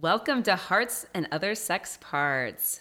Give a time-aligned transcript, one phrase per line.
[0.00, 2.80] Welcome to Hearts and Other Sex Parts.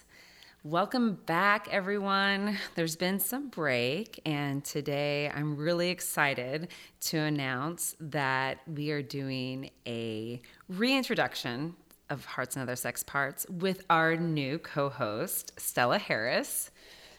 [0.63, 2.58] Welcome back, everyone.
[2.74, 6.70] There's been some break, and today I'm really excited
[7.02, 11.76] to announce that we are doing a reintroduction
[12.10, 16.71] of Hearts and Other Sex Parts with our new co host, Stella Harris.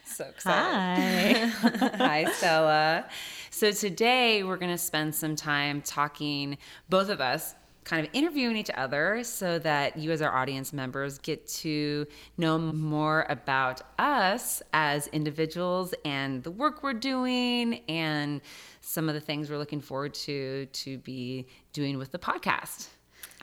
[0.03, 1.49] So excited.
[1.51, 1.87] Hi.
[2.25, 3.05] Hi, Stella.
[3.49, 6.57] So today we're going to spend some time talking,
[6.89, 7.55] both of us,
[7.85, 12.05] kind of interviewing each other so that you, as our audience members, get to
[12.37, 18.41] know more about us as individuals and the work we're doing and
[18.81, 22.87] some of the things we're looking forward to to be doing with the podcast.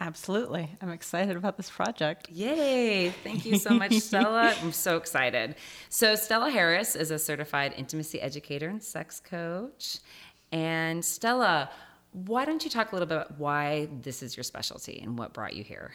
[0.01, 0.69] Absolutely.
[0.81, 2.29] I'm excited about this project.
[2.31, 3.11] Yay.
[3.23, 4.55] Thank you so much, Stella.
[4.61, 5.55] I'm so excited.
[5.91, 9.99] So, Stella Harris is a certified intimacy educator and sex coach.
[10.51, 11.71] And, Stella,
[12.13, 15.33] why don't you talk a little bit about why this is your specialty and what
[15.33, 15.93] brought you here?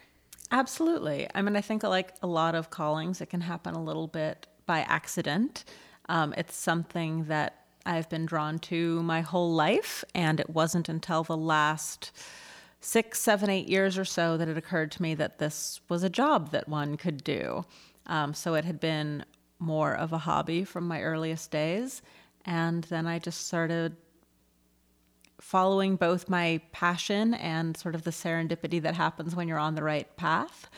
[0.52, 1.28] Absolutely.
[1.36, 4.48] I mean, I think like a lot of callings, it can happen a little bit
[4.66, 5.66] by accident.
[6.10, 11.24] Um, it's something that I've been drawn to my whole life, and it wasn't until
[11.24, 12.12] the last
[12.80, 16.10] six, seven, eight years or so that it occurred to me that this was a
[16.10, 17.66] job that one could do.
[18.06, 19.26] Um, so it had been
[19.60, 22.02] more of a hobby from my earliest days.
[22.46, 23.96] And then I just started
[25.40, 29.84] following both my passion and sort of the serendipity that happens when you're on the
[29.84, 30.70] right path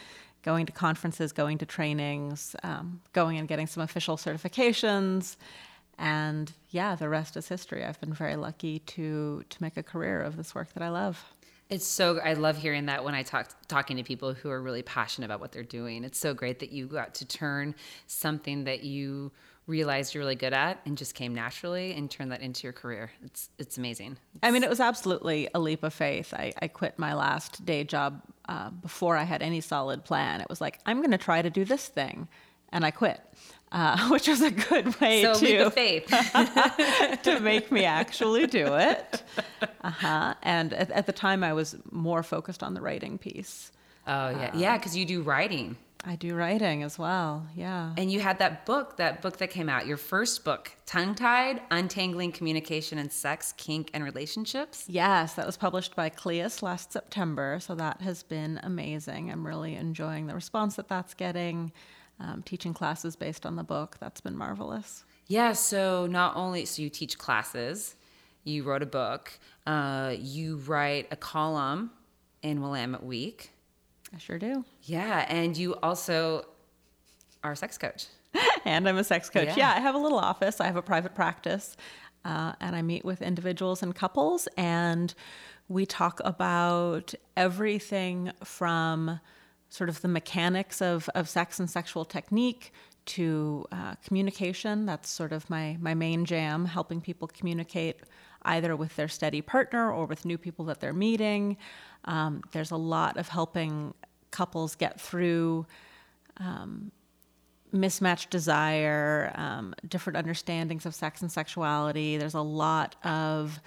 [0.44, 5.36] going to conferences, going to trainings, um, going and getting some official certifications.
[5.98, 7.84] And yeah, the rest is history.
[7.84, 11.24] I've been very lucky to to make a career of this work that I love.
[11.70, 14.82] It's so I love hearing that when I talk talking to people who are really
[14.82, 16.04] passionate about what they're doing.
[16.04, 17.76] It's so great that you got to turn
[18.08, 19.32] something that you
[19.70, 23.12] realized you're really good at and just came naturally and turn that into your career.
[23.24, 24.18] It's it's amazing.
[24.34, 26.34] It's, I mean, it was absolutely a leap of faith.
[26.34, 30.42] I, I quit my last day job uh, before I had any solid plan.
[30.42, 32.28] It was like I'm going to try to do this thing,
[32.74, 33.22] and I quit.
[33.72, 36.08] Uh, which was a good way so to faith
[37.22, 39.22] to make me actually do it.
[39.82, 40.34] Uh-huh.
[40.42, 43.72] And at, at the time, I was more focused on the writing piece.
[44.08, 45.78] Oh yeah, yeah, because you do writing.
[46.06, 47.46] I do writing as well.
[47.56, 47.94] Yeah.
[47.98, 51.62] And you had that book, that book that came out, your first book, Tongue Tied
[51.72, 54.86] Untangling Communication and Sex, Kink, and Relationships.
[54.88, 57.60] Yes, that was published by Cleis last September.
[57.60, 59.30] So that has been amazing.
[59.30, 61.72] I'm really enjoying the response that that's getting.
[62.22, 65.06] Um, teaching classes based on the book, that's been marvelous.
[65.28, 65.54] Yeah.
[65.54, 67.96] So not only, so you teach classes,
[68.44, 71.92] you wrote a book, uh, you write a column
[72.42, 73.52] in Willamette Week.
[74.14, 74.66] I sure do.
[74.84, 76.46] Yeah, and you also
[77.44, 78.08] are a sex coach.
[78.66, 79.48] and I'm a sex coach.
[79.48, 79.56] Yeah.
[79.58, 79.74] yeah.
[79.76, 80.60] I have a little office.
[80.60, 81.78] I have a private practice,
[82.26, 85.14] uh, and I meet with individuals and couples, and
[85.68, 89.20] we talk about everything from
[89.70, 92.74] sort of the mechanics of, of sex and sexual technique
[93.06, 94.86] to uh, communication.
[94.86, 98.02] That's sort of my, my main jam, helping people communicate
[98.44, 101.58] either with their steady partner or with new people that they're meeting.
[102.06, 103.94] Um, there's a lot of helping
[104.32, 105.66] couples get through
[106.38, 106.92] um,
[107.72, 112.18] mismatched desire, um, different understandings of sex and sexuality.
[112.18, 113.60] There's a lot of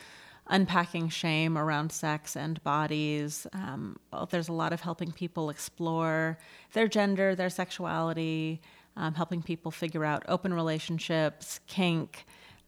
[0.48, 3.46] unpacking shame around sex and bodies.
[3.52, 3.96] Um,
[4.30, 6.38] there's a lot of helping people explore
[6.72, 8.60] their gender, their sexuality,
[8.96, 12.26] um, helping people figure out open relationships, kink,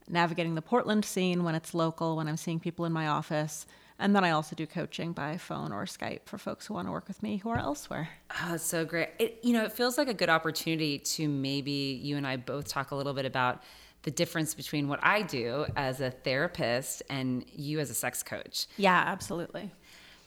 [0.08, 3.66] navigating the Portland scene when it's local, when I'm seeing people in my office.
[3.98, 6.92] And then I also do coaching by phone or Skype for folks who want to
[6.92, 8.08] work with me who are elsewhere.
[8.42, 9.10] Oh, so great.
[9.18, 12.66] It, you know, it feels like a good opportunity to maybe you and I both
[12.66, 13.62] talk a little bit about
[14.02, 18.66] the difference between what I do as a therapist and you as a sex coach.
[18.76, 19.70] Yeah, absolutely.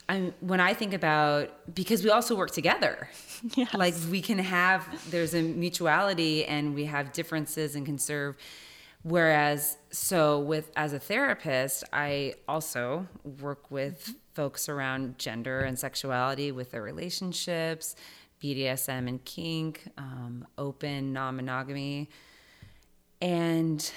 [0.08, 3.08] And when I think about because we also work together.
[3.54, 3.72] Yes.
[3.72, 8.36] Like we can have there's a mutuality and we have differences and can serve
[9.02, 13.06] Whereas, so with as a therapist, I also
[13.40, 17.94] work with folks around gender and sexuality with their relationships,
[18.42, 22.10] BDSM and kink, um, open non monogamy,
[23.20, 23.90] and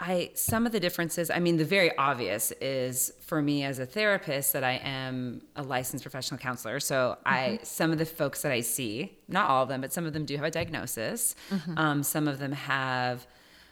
[0.00, 3.86] I some of the differences, I mean the very obvious is for me as a
[3.86, 6.80] therapist that I am a licensed professional counselor.
[6.80, 7.34] So mm-hmm.
[7.34, 10.12] I some of the folks that I see, not all of them, but some of
[10.12, 11.36] them do have a diagnosis.
[11.50, 11.78] Mm-hmm.
[11.78, 13.26] Um, some of them have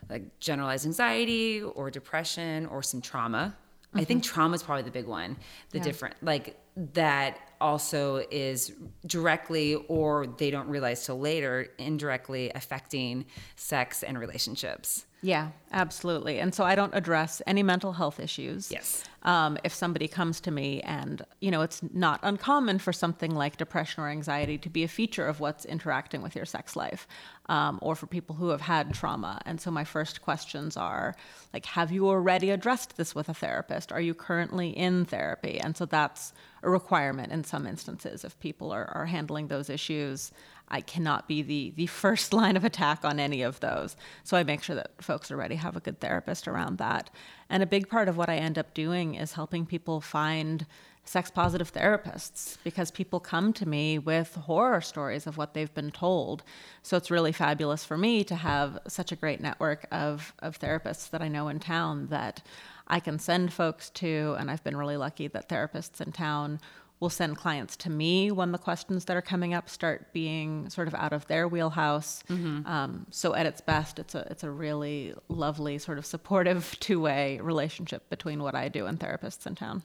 [0.08, 3.56] like generalized anxiety or depression or some trauma.
[3.88, 3.98] Mm-hmm.
[3.98, 4.34] I think mm-hmm.
[4.34, 5.36] trauma is probably the big one.
[5.70, 5.84] The yeah.
[5.84, 6.56] different like
[6.94, 8.72] that also is
[9.06, 13.26] directly or they don't realize till later indirectly affecting
[13.56, 15.04] sex and relationships.
[15.24, 16.40] Yeah, absolutely.
[16.40, 18.72] And so I don't address any mental health issues.
[18.72, 19.04] Yes.
[19.24, 23.56] um, if somebody comes to me and, you know, it's not uncommon for something like
[23.56, 27.06] depression or anxiety to be a feature of what's interacting with your sex life,
[27.46, 29.40] um, or for people who have had trauma.
[29.46, 31.14] And so my first questions are
[31.52, 33.92] like, have you already addressed this with a therapist?
[33.92, 35.60] Are you currently in therapy?
[35.60, 36.32] And so that's
[36.62, 40.32] a requirement in some instances if people are, are handling those issues.
[40.72, 43.96] I cannot be the the first line of attack on any of those.
[44.24, 47.10] So I make sure that folks already have a good therapist around that.
[47.48, 50.66] And a big part of what I end up doing is helping people find
[51.04, 55.90] sex positive therapists because people come to me with horror stories of what they've been
[55.90, 56.42] told.
[56.82, 61.10] So it's really fabulous for me to have such a great network of, of therapists
[61.10, 62.42] that I know in town that
[62.86, 64.36] I can send folks to.
[64.38, 66.60] And I've been really lucky that therapists in town
[67.02, 70.87] will send clients to me when the questions that are coming up start being sort
[70.87, 72.22] of out of their wheelhouse.
[72.28, 72.64] Mm-hmm.
[72.64, 77.00] Um, so at its best, it's a it's a really lovely sort of supportive two
[77.00, 79.82] way relationship between what I do and therapists in town.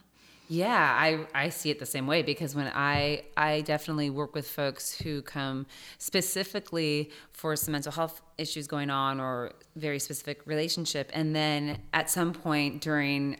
[0.50, 4.48] Yeah, I, I see it the same way because when I I definitely work with
[4.48, 5.66] folks who come
[5.98, 12.08] specifically for some mental health issues going on or very specific relationship and then at
[12.08, 13.38] some point during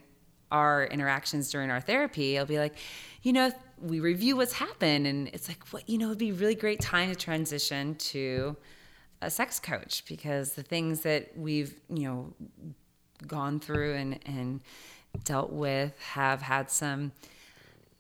[0.51, 2.75] our interactions during our therapy, I'll be like,
[3.23, 6.35] you know, we review what's happened and it's like what you know it'd be a
[6.35, 8.57] really great time to transition to
[9.23, 12.33] a sex coach because the things that we've you know
[13.27, 14.61] gone through and and
[15.25, 17.13] dealt with have had some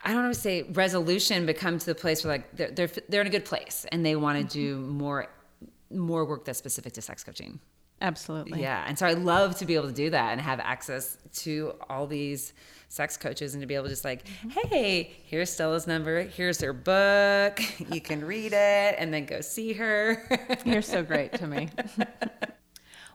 [0.04, 2.90] I don't want to say resolution, but come to the place where like they're they're,
[3.08, 4.86] they're in a good place and they want to mm-hmm.
[4.86, 5.26] do more
[5.90, 7.58] more work that's specific to sex coaching.
[8.00, 8.62] Absolutely.
[8.62, 11.74] Yeah, and so I love to be able to do that and have access to
[11.88, 12.52] all these
[12.88, 14.68] sex coaches and to be able to just like, mm-hmm.
[14.68, 17.60] hey, here's Stella's number, here's her book,
[17.92, 20.28] you can read it and then go see her.
[20.64, 21.68] You're so great to me.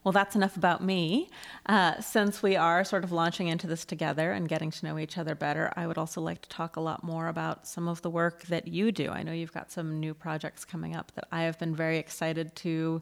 [0.04, 1.30] Well, that's enough about me.
[1.66, 5.18] Uh, since we are sort of launching into this together and getting to know each
[5.18, 8.10] other better, I would also like to talk a lot more about some of the
[8.10, 9.10] work that you do.
[9.12, 12.54] I know you've got some new projects coming up that I have been very excited
[12.58, 13.02] to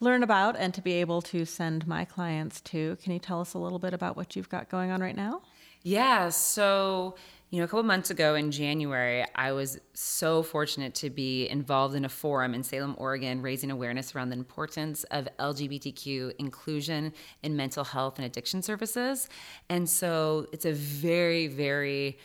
[0.00, 2.96] learn about and to be able to send my clients to.
[2.96, 5.42] Can you tell us a little bit about what you've got going on right now?
[5.82, 6.28] Yeah.
[6.28, 7.16] So,
[7.50, 11.94] you know, a couple months ago in January, I was so fortunate to be involved
[11.94, 17.12] in a forum in Salem, Oregon, raising awareness around the importance of LGBTQ inclusion
[17.42, 19.28] in mental health and addiction services.
[19.68, 22.18] And so it's a very, very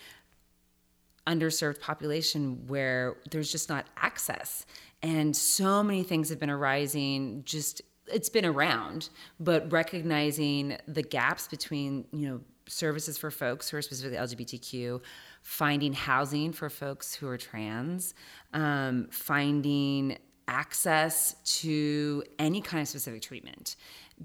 [1.25, 4.65] underserved population where there's just not access.
[5.03, 11.49] And so many things have been arising just it's been around, but recognizing the gaps
[11.49, 15.01] between, you know, services for folks who are specifically LGBTQ,
[15.41, 18.13] finding housing for folks who are trans,
[18.53, 20.17] um, finding
[20.47, 23.75] access to any kind of specific treatment.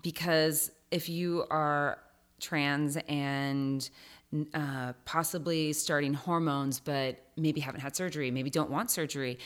[0.03, 1.99] Because if you are
[2.41, 3.89] trans and
[4.55, 9.39] uh, possibly starting hormones, but maybe haven't had surgery, maybe don't want surgery,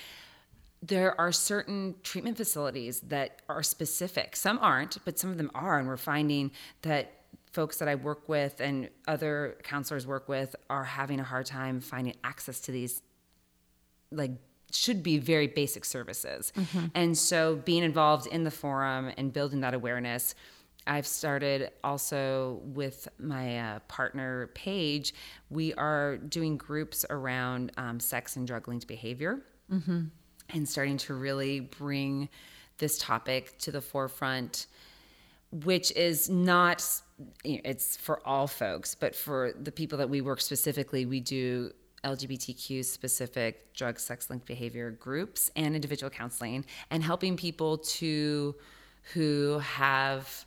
[0.83, 4.37] there are certain treatment facilities that are specific.
[4.37, 5.79] Some aren't, but some of them are.
[5.79, 6.53] And we're finding
[6.83, 7.13] that
[7.57, 11.81] folks that I work with and other counselors work with are having a hard time
[11.81, 13.01] finding access to these
[14.13, 14.33] like
[14.71, 16.53] should be very basic services.
[16.55, 16.87] Mm-hmm.
[16.95, 20.35] And so being involved in the forum and building that awareness,
[20.87, 25.15] I've started also with my uh, partner Paige.
[25.49, 29.41] We are doing groups around um, sex and drug linked behavior
[29.73, 30.03] mm-hmm.
[30.51, 32.29] and starting to really bring
[32.77, 34.67] this topic to the forefront,
[35.51, 36.85] which is not
[37.45, 41.73] it's for all folks, but for the people that we work specifically, we do
[42.05, 48.55] LGBTQ specific drug, sex linked behavior groups and individual counseling and helping people to
[49.15, 50.45] who have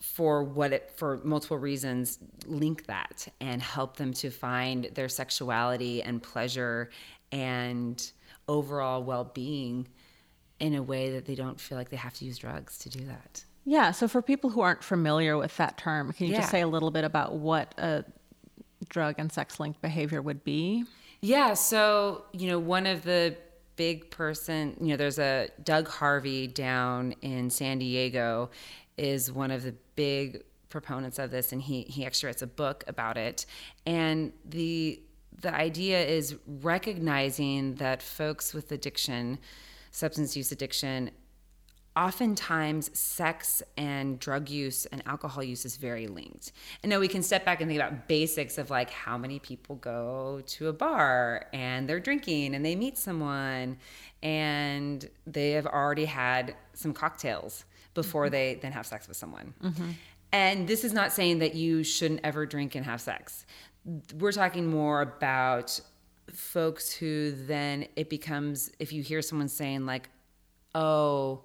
[0.00, 6.02] for what it for multiple reasons link that and help them to find their sexuality
[6.02, 6.90] and pleasure
[7.32, 8.12] and
[8.48, 9.86] overall well-being
[10.58, 13.04] in a way that they don't feel like they have to use drugs to do
[13.04, 13.44] that.
[13.64, 13.90] Yeah.
[13.90, 16.40] So for people who aren't familiar with that term, can you yeah.
[16.40, 18.04] just say a little bit about what a
[18.88, 20.84] drug and sex linked behavior would be?
[21.20, 21.54] Yeah.
[21.54, 23.36] So, you know, one of the
[23.76, 28.50] big person, you know, there's a Doug Harvey down in San Diego
[28.96, 32.84] is one of the big proponents of this and he he actually writes a book
[32.86, 33.44] about it.
[33.86, 35.00] And the
[35.40, 39.38] the idea is recognizing that folks with addiction,
[39.90, 41.10] substance use addiction,
[42.00, 46.52] oftentimes sex and drug use and alcohol use is very linked.
[46.82, 49.76] And now we can step back and think about basics of like how many people
[49.76, 53.76] go to a bar and they're drinking and they meet someone
[54.22, 58.32] and they have already had some cocktails before mm-hmm.
[58.32, 59.52] they then have sex with someone.
[59.62, 59.90] Mm-hmm.
[60.32, 63.44] And this is not saying that you shouldn't ever drink and have sex.
[64.18, 65.78] we're talking more about
[66.32, 70.08] folks who then it becomes if you hear someone saying like
[70.76, 71.44] oh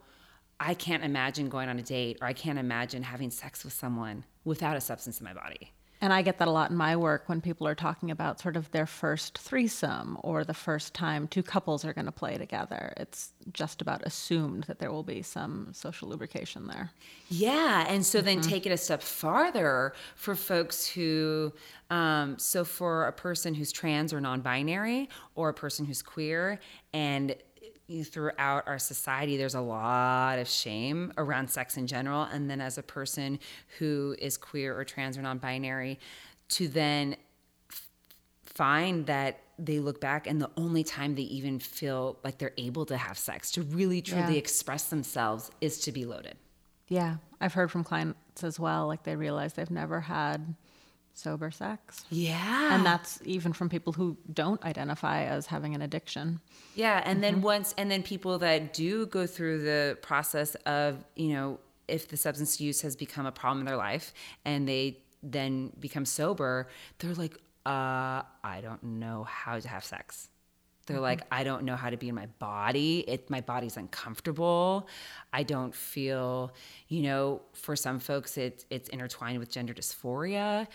[0.59, 4.23] i can't imagine going on a date or i can't imagine having sex with someone
[4.43, 5.71] without a substance in my body
[6.01, 8.57] and I get that a lot in my work when people are talking about sort
[8.57, 12.93] of their first threesome or the first time two couples are going to play together.
[12.97, 16.91] It's just about assumed that there will be some social lubrication there.
[17.29, 17.85] Yeah.
[17.87, 18.49] And so then mm-hmm.
[18.49, 21.53] take it a step farther for folks who,
[21.89, 26.59] um, so for a person who's trans or non binary or a person who's queer
[26.93, 27.35] and
[28.03, 32.23] throughout our society there's a lot of shame around sex in general.
[32.23, 33.39] And then as a person
[33.77, 35.99] who is queer or trans or non-binary
[36.49, 37.15] to then
[37.71, 37.89] f-
[38.43, 42.85] find that they look back and the only time they even feel like they're able
[42.87, 44.39] to have sex to really truly yeah.
[44.39, 46.35] express themselves is to be loaded.
[46.87, 47.17] Yeah.
[47.39, 50.55] I've heard from clients as well like they realize they've never had
[51.15, 52.05] sober sex.
[52.09, 52.75] Yeah.
[52.75, 56.41] And that's even from people who don't identify as having an addiction.
[56.75, 57.21] Yeah, and mm-hmm.
[57.21, 62.07] then once and then people that do go through the process of, you know, if
[62.09, 66.67] the substance use has become a problem in their life and they then become sober,
[66.99, 70.29] they're like, uh, I don't know how to have sex.
[70.85, 71.03] They're mm-hmm.
[71.03, 73.03] like, I don't know how to be in my body.
[73.07, 74.87] It my body's uncomfortable.
[75.33, 76.53] I don't feel,
[76.89, 80.67] you know, for some folks it's it's intertwined with gender dysphoria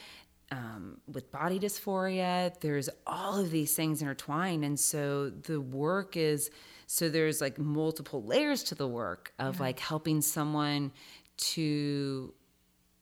[0.50, 2.58] um, with body dysphoria.
[2.60, 4.64] There's all of these things intertwined.
[4.64, 6.50] And so the work is
[6.86, 9.62] so there's like multiple layers to the work of yeah.
[9.62, 10.90] like helping someone
[11.36, 12.34] to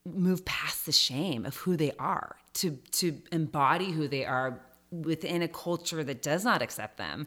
[0.04, 5.42] move past the shame of who they are, to to embody who they are within
[5.42, 7.26] a culture that does not accept them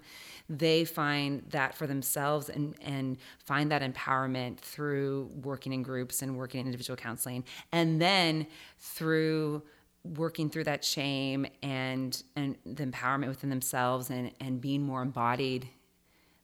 [0.49, 6.37] they find that for themselves and and find that empowerment through working in groups and
[6.37, 8.45] working in individual counseling and then
[8.79, 9.61] through
[10.03, 15.67] working through that shame and and the empowerment within themselves and and being more embodied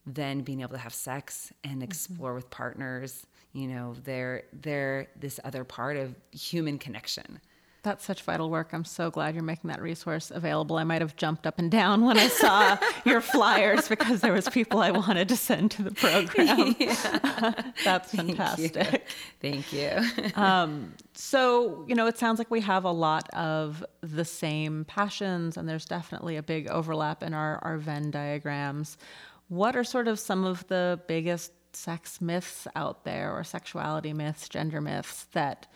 [0.05, 1.83] then being able to have sex and mm-hmm.
[1.83, 2.35] explore mm-hmm.
[2.35, 7.39] with partners you know they're they're this other part of human connection
[7.87, 8.73] that's such vital work.
[8.73, 10.77] I'm so glad you're making that resource available.
[10.77, 14.49] I might have jumped up and down when I saw your flyers because there was
[14.49, 16.75] people I wanted to send to the program.
[16.87, 17.53] Yeah.
[17.83, 19.07] That's fantastic.
[19.41, 19.89] Thank you.
[20.01, 20.41] Thank you.
[20.41, 25.55] um, so, you know, it sounds like we have a lot of the same passions,
[25.55, 28.97] and there's definitely a big overlap in our, our Venn diagrams.
[29.47, 34.49] What are sort of some of the biggest sex myths out there, or sexuality myths,
[34.49, 35.67] gender myths that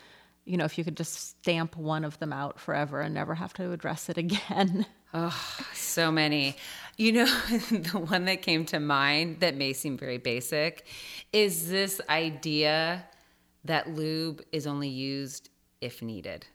[0.51, 3.53] you know, if you could just stamp one of them out forever and never have
[3.53, 4.85] to address it again.
[5.13, 6.57] Oh, so many.
[6.97, 7.25] You know,
[7.71, 10.85] the one that came to mind that may seem very basic
[11.31, 13.05] is this idea
[13.63, 16.45] that lube is only used if needed.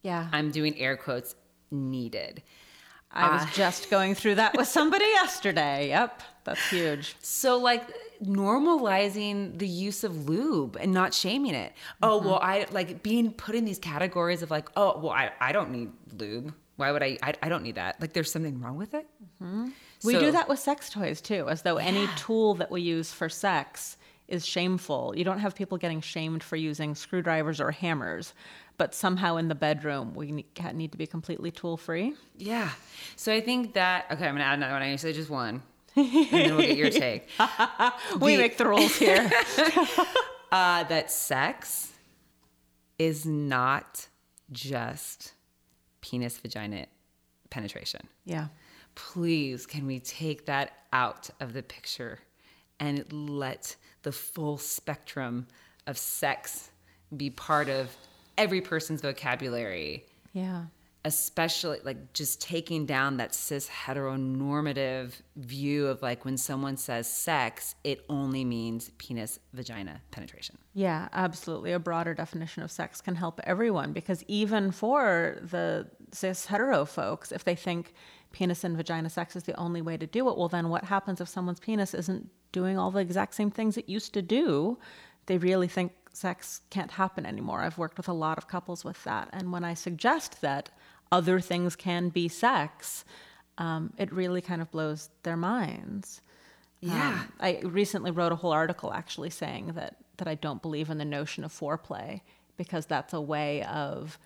[0.00, 0.28] Yeah.
[0.32, 1.34] I'm doing air quotes
[1.70, 2.42] needed.
[3.10, 5.88] I was uh, just going through that with somebody yesterday.
[5.88, 7.16] Yep, that's huge.
[7.20, 7.86] So, like,
[8.22, 11.72] normalizing the use of lube and not shaming it.
[12.02, 12.28] Oh, mm-hmm.
[12.28, 15.70] well, I like being put in these categories of like, oh, well, I, I don't
[15.70, 16.54] need lube.
[16.76, 17.34] Why would I, I?
[17.42, 18.00] I don't need that.
[18.00, 19.06] Like, there's something wrong with it.
[19.42, 19.68] Mm-hmm.
[19.98, 21.84] So, we do that with sex toys too, as though yeah.
[21.84, 25.12] any tool that we use for sex is shameful.
[25.16, 28.32] You don't have people getting shamed for using screwdrivers or hammers,
[28.78, 32.14] but somehow in the bedroom we need to be completely tool free.
[32.38, 32.70] Yeah.
[33.16, 34.82] So I think that okay, I'm gonna add another one.
[34.82, 35.62] I say just one
[35.96, 37.28] and then we'll get your take.
[38.20, 39.30] we the, make the rules here.
[40.52, 41.92] uh, that sex
[42.98, 44.06] is not
[44.50, 45.32] just
[46.00, 46.86] penis vagina
[47.50, 48.06] penetration.
[48.24, 48.48] Yeah.
[48.94, 52.18] Please, can we take that out of the picture
[52.78, 55.46] and let the full spectrum
[55.86, 56.70] of sex
[57.16, 57.94] be part of
[58.36, 60.04] every person's vocabulary?
[60.32, 60.64] Yeah
[61.04, 67.74] especially like just taking down that cis heteronormative view of like when someone says sex,
[67.82, 70.56] it only means penis vagina penetration.
[70.74, 71.72] Yeah, absolutely.
[71.72, 77.32] A broader definition of sex can help everyone because even for the cis hetero folks,
[77.32, 77.94] if they think
[78.30, 81.20] penis and vagina sex is the only way to do it, well, then what happens
[81.20, 84.78] if someone's penis isn't doing all the exact same things it used to do?
[85.26, 87.62] They really think sex can't happen anymore.
[87.62, 89.28] I've worked with a lot of couples with that.
[89.32, 90.70] And when I suggest that
[91.12, 93.04] other things can be sex,
[93.58, 96.22] um, it really kind of blows their minds.
[96.80, 97.20] Yeah.
[97.20, 100.98] Um, I recently wrote a whole article actually saying that that I don't believe in
[100.98, 102.20] the notion of foreplay
[102.56, 104.18] because that's a way of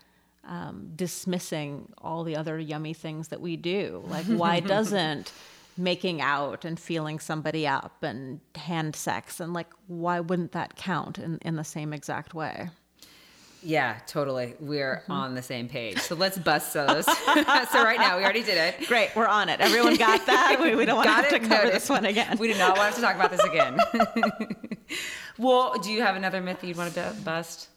[0.43, 4.03] um, dismissing all the other yummy things that we do.
[4.07, 5.31] Like, why doesn't
[5.77, 11.19] making out and feeling somebody up and hand sex and like why wouldn't that count
[11.19, 12.69] in, in the same exact way?
[13.67, 14.55] Yeah, totally.
[14.61, 15.11] We're mm-hmm.
[15.11, 15.99] on the same page.
[15.99, 17.05] So let's bust those.
[17.05, 17.13] so
[17.83, 18.87] right now, we already did it.
[18.87, 19.59] Great, we're on it.
[19.59, 20.57] Everyone got that.
[20.61, 21.73] We, we don't want to have to cover noted.
[21.73, 22.37] this one again.
[22.39, 23.77] We do not want to talk about this again.
[25.37, 27.67] well, do you have another myth that you'd want to bust?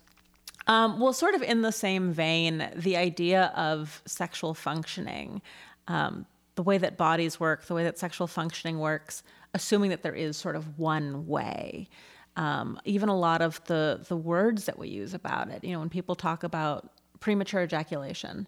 [0.68, 5.42] Um, well, sort of in the same vein, the idea of sexual functioning,
[5.88, 10.14] um, the way that bodies work, the way that sexual functioning works, assuming that there
[10.14, 11.88] is sort of one way.
[12.36, 15.80] Um, even a lot of the the words that we use about it, you know,
[15.80, 18.46] when people talk about premature ejaculation,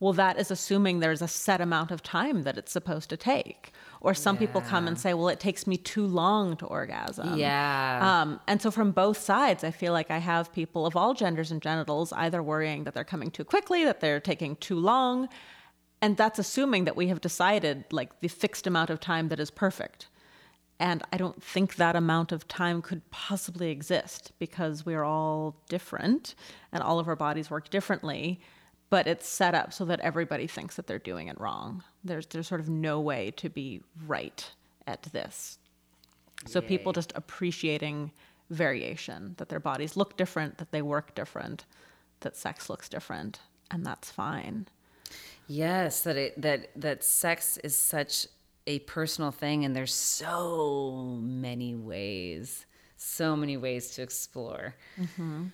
[0.00, 3.72] well, that is assuming there's a set amount of time that it's supposed to take.
[4.00, 4.40] Or some yeah.
[4.40, 7.36] people come and say, well, it takes me too long to orgasm.
[7.36, 8.00] Yeah.
[8.22, 11.50] Um, and so from both sides, I feel like I have people of all genders
[11.50, 15.28] and genitals either worrying that they're coming too quickly, that they're taking too long.
[16.00, 19.50] And that's assuming that we have decided like the fixed amount of time that is
[19.50, 20.08] perfect.
[20.80, 26.34] And I don't think that amount of time could possibly exist because we're all different
[26.72, 28.40] and all of our bodies work differently
[28.90, 31.82] but it's set up so that everybody thinks that they're doing it wrong.
[32.04, 34.50] There's there's sort of no way to be right
[34.86, 35.58] at this.
[36.46, 36.66] So Yay.
[36.68, 38.10] people just appreciating
[38.50, 41.64] variation, that their bodies look different, that they work different,
[42.20, 43.38] that sex looks different,
[43.70, 44.66] and that's fine.
[45.46, 48.26] Yes, that it that that sex is such
[48.66, 54.74] a personal thing and there's so many ways, so many ways to explore.
[54.98, 55.46] Mm-hmm.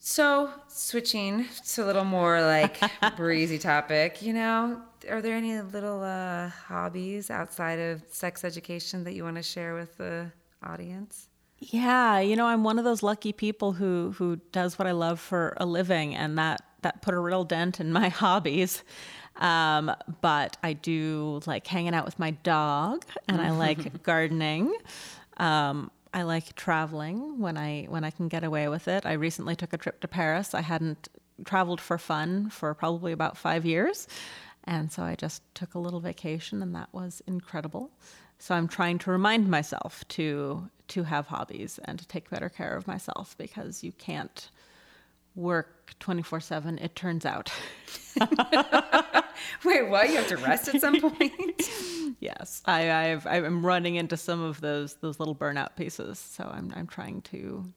[0.00, 2.78] So, switching to a little more like
[3.16, 4.80] breezy topic, you know,
[5.10, 9.74] are there any little uh, hobbies outside of sex education that you want to share
[9.74, 10.30] with the
[10.62, 11.28] audience?
[11.58, 15.18] Yeah, you know, I'm one of those lucky people who who does what I love
[15.18, 18.84] for a living, and that that put a real dent in my hobbies.
[19.38, 24.74] Um, but I do like hanging out with my dog, and I like gardening.
[25.36, 29.06] Um, I like traveling when I when I can get away with it.
[29.06, 30.54] I recently took a trip to Paris.
[30.54, 31.08] I hadn't
[31.44, 34.08] traveled for fun for probably about 5 years.
[34.64, 37.90] And so I just took a little vacation and that was incredible.
[38.38, 42.74] So I'm trying to remind myself to to have hobbies and to take better care
[42.74, 44.50] of myself because you can't
[45.38, 47.50] work 24/7 it turns out.
[49.64, 50.08] Wait, what?
[50.10, 51.70] You have to rest at some point?
[52.20, 56.18] yes, I, I've, I'm running into some of those those little burnout pieces.
[56.18, 57.72] So I'm I'm trying to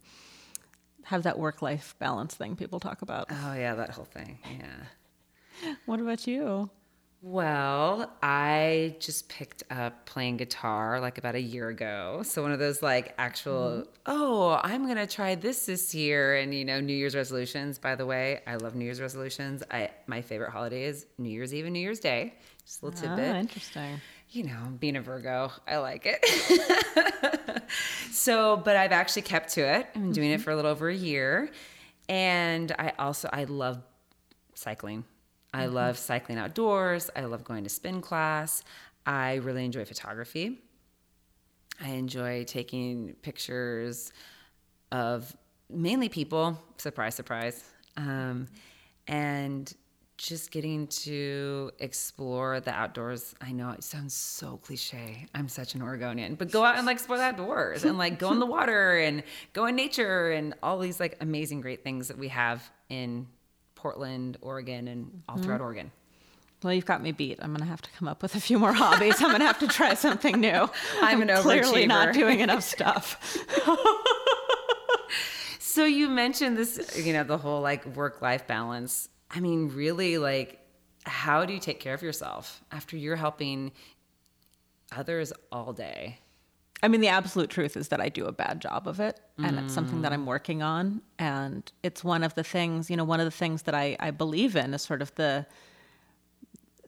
[1.03, 3.27] have that work life balance thing people talk about.
[3.29, 4.39] Oh yeah, that whole thing.
[4.59, 5.73] Yeah.
[5.85, 6.71] What about you?
[7.23, 12.21] Well, I just picked up playing guitar like about a year ago.
[12.23, 13.89] So one of those like actual, mm-hmm.
[14.07, 17.77] oh, I'm gonna try this this year, and you know, New Year's resolutions.
[17.77, 19.61] By the way, I love New Year's resolutions.
[19.69, 22.33] I my favorite holiday is New Year's Eve and New Year's Day.
[22.65, 23.35] Just a little oh, tidbit.
[23.35, 24.01] Interesting.
[24.31, 27.61] You know, being a Virgo, I like it.
[28.11, 29.87] so, but I've actually kept to it.
[29.87, 30.35] I've been doing mm-hmm.
[30.39, 31.51] it for a little over a year,
[32.09, 33.83] and I also I love
[34.55, 35.03] cycling.
[35.53, 35.75] I mm-hmm.
[35.75, 37.09] love cycling outdoors.
[37.15, 38.63] I love going to spin class.
[39.05, 40.59] I really enjoy photography.
[41.83, 44.11] I enjoy taking pictures
[44.91, 45.35] of
[45.69, 47.63] mainly people, surprise, surprise,
[47.97, 48.47] um,
[49.07, 49.73] and
[50.17, 53.33] just getting to explore the outdoors.
[53.41, 55.25] I know it sounds so cliche.
[55.33, 58.31] I'm such an Oregonian, but go out and like explore the outdoors and like go
[58.31, 62.19] in the water and go in nature and all these like amazing, great things that
[62.19, 63.25] we have in
[63.81, 65.43] Portland, Oregon, and all mm-hmm.
[65.43, 65.91] throughout Oregon.
[66.63, 67.39] Well, you've got me beat.
[67.41, 69.15] I'm going to have to come up with a few more hobbies.
[69.19, 70.69] I'm going to have to try something new.
[71.01, 73.17] I'm, an clearly not doing enough stuff.
[75.59, 79.09] so you mentioned this, you know, the whole like work-life balance.
[79.31, 80.59] I mean, really, like,
[81.03, 83.71] how do you take care of yourself after you're helping
[84.95, 86.19] others all day?
[86.83, 89.57] I mean, the absolute truth is that I do a bad job of it, and
[89.57, 89.63] mm.
[89.63, 91.01] it's something that I'm working on.
[91.19, 94.09] And it's one of the things, you know, one of the things that I, I
[94.09, 95.45] believe in is sort of the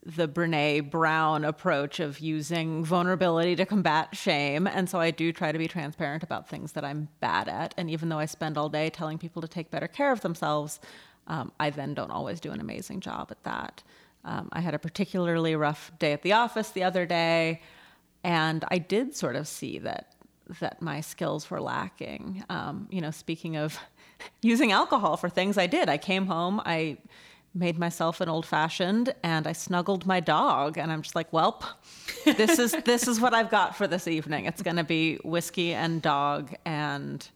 [0.06, 4.68] the Brene Brown approach of using vulnerability to combat shame.
[4.68, 7.74] And so I do try to be transparent about things that I'm bad at.
[7.78, 10.82] And even though I spend all day telling people to take better care of themselves,
[11.28, 13.82] um, I then don't always do an amazing job at that.
[14.26, 17.62] Um, I had a particularly rough day at the office the other day
[18.24, 20.14] and I did sort of see that
[20.60, 22.44] that my skills were lacking.
[22.50, 23.80] Um, you know, speaking of
[24.42, 26.98] using alcohol for things I did, I came home, I
[27.56, 31.64] made myself an old fashioned, and I snuggled my dog, and I'm just like, "Welp,
[32.26, 34.46] this is this is what I've got for this evening.
[34.46, 37.28] It's going to be whiskey and dog and."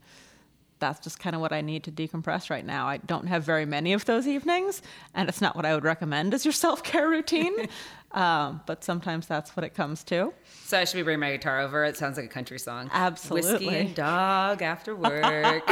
[0.79, 2.87] That's just kind of what I need to decompress right now.
[2.87, 4.81] I don't have very many of those evenings,
[5.13, 7.67] and it's not what I would recommend as your self care routine.
[8.11, 10.33] um, but sometimes that's what it comes to.
[10.65, 11.83] So I should be bringing my guitar over.
[11.83, 12.89] It sounds like a country song.
[12.93, 13.51] Absolutely.
[13.51, 15.63] Whiskey and dog after work.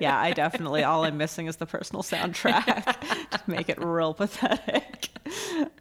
[0.00, 0.84] yeah, I definitely.
[0.84, 5.08] All I'm missing is the personal soundtrack to make it real pathetic.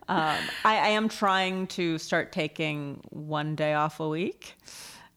[0.08, 4.56] Um, I, I am trying to start taking one day off a week.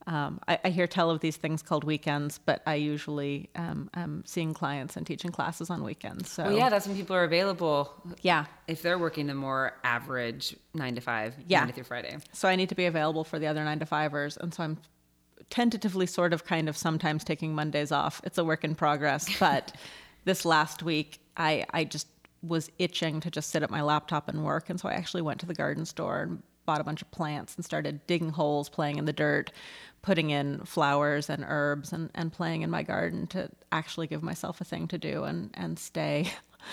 [0.06, 4.24] Um, I, I, hear tell of these things called weekends, but I usually um, am
[4.26, 6.30] seeing clients and teaching classes on weekends.
[6.30, 7.92] So well, yeah, that's when people are available.
[8.20, 11.60] Yeah, if they're working the more average nine to five, yeah.
[11.60, 12.16] Monday through Friday.
[12.32, 14.78] So I need to be available for the other nine to fivers, and so I'm
[15.50, 18.20] tentatively, sort of, kind of, sometimes taking Mondays off.
[18.24, 19.76] It's a work in progress, but
[20.24, 22.08] this last week, I I just
[22.42, 25.38] was itching to just sit at my laptop and work, and so I actually went
[25.40, 28.98] to the garden store and bought a bunch of plants and started digging holes, playing
[28.98, 29.52] in the dirt,
[30.02, 34.60] putting in flowers and herbs and, and playing in my garden to actually give myself
[34.60, 36.30] a thing to do and, and stay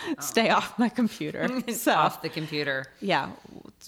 [0.07, 0.13] oh.
[0.19, 1.47] stay off my computer.
[1.71, 2.85] so off the computer.
[2.99, 3.29] Yeah.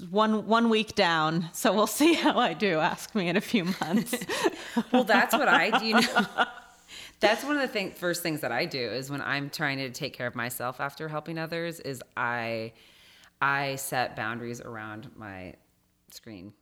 [0.10, 1.50] One one week down.
[1.54, 2.80] So we'll see how I do.
[2.80, 4.16] Ask me in a few months.
[4.92, 5.86] well, that's what I do.
[5.86, 6.26] You know,
[7.20, 9.90] that's one of the thing, first things that I do is when I'm trying to
[9.90, 12.74] take care of myself after helping others is I
[13.42, 15.56] I set boundaries around my
[16.13, 16.54] screen.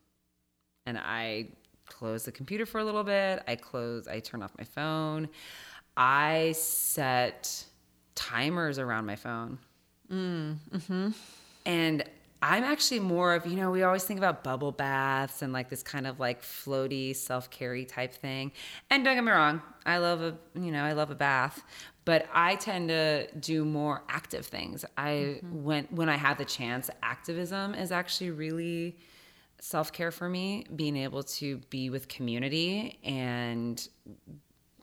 [0.85, 1.49] And I
[1.85, 3.43] close the computer for a little bit.
[3.47, 5.29] I close, I turn off my phone.
[5.97, 7.65] I set
[8.15, 9.59] timers around my phone.
[10.11, 10.57] Mm,
[10.87, 11.09] hmm
[11.65, 12.03] And
[12.41, 15.83] I'm actually more of, you know, we always think about bubble baths and like this
[15.83, 18.53] kind of like floaty self carry type thing.
[18.89, 21.61] And don't get me wrong, I love a, you know, I love a bath,
[22.05, 24.85] but I tend to do more active things.
[24.97, 25.63] I, mm-hmm.
[25.63, 28.97] when, when I have the chance, activism is actually really
[29.59, 33.87] self care for me, being able to be with community and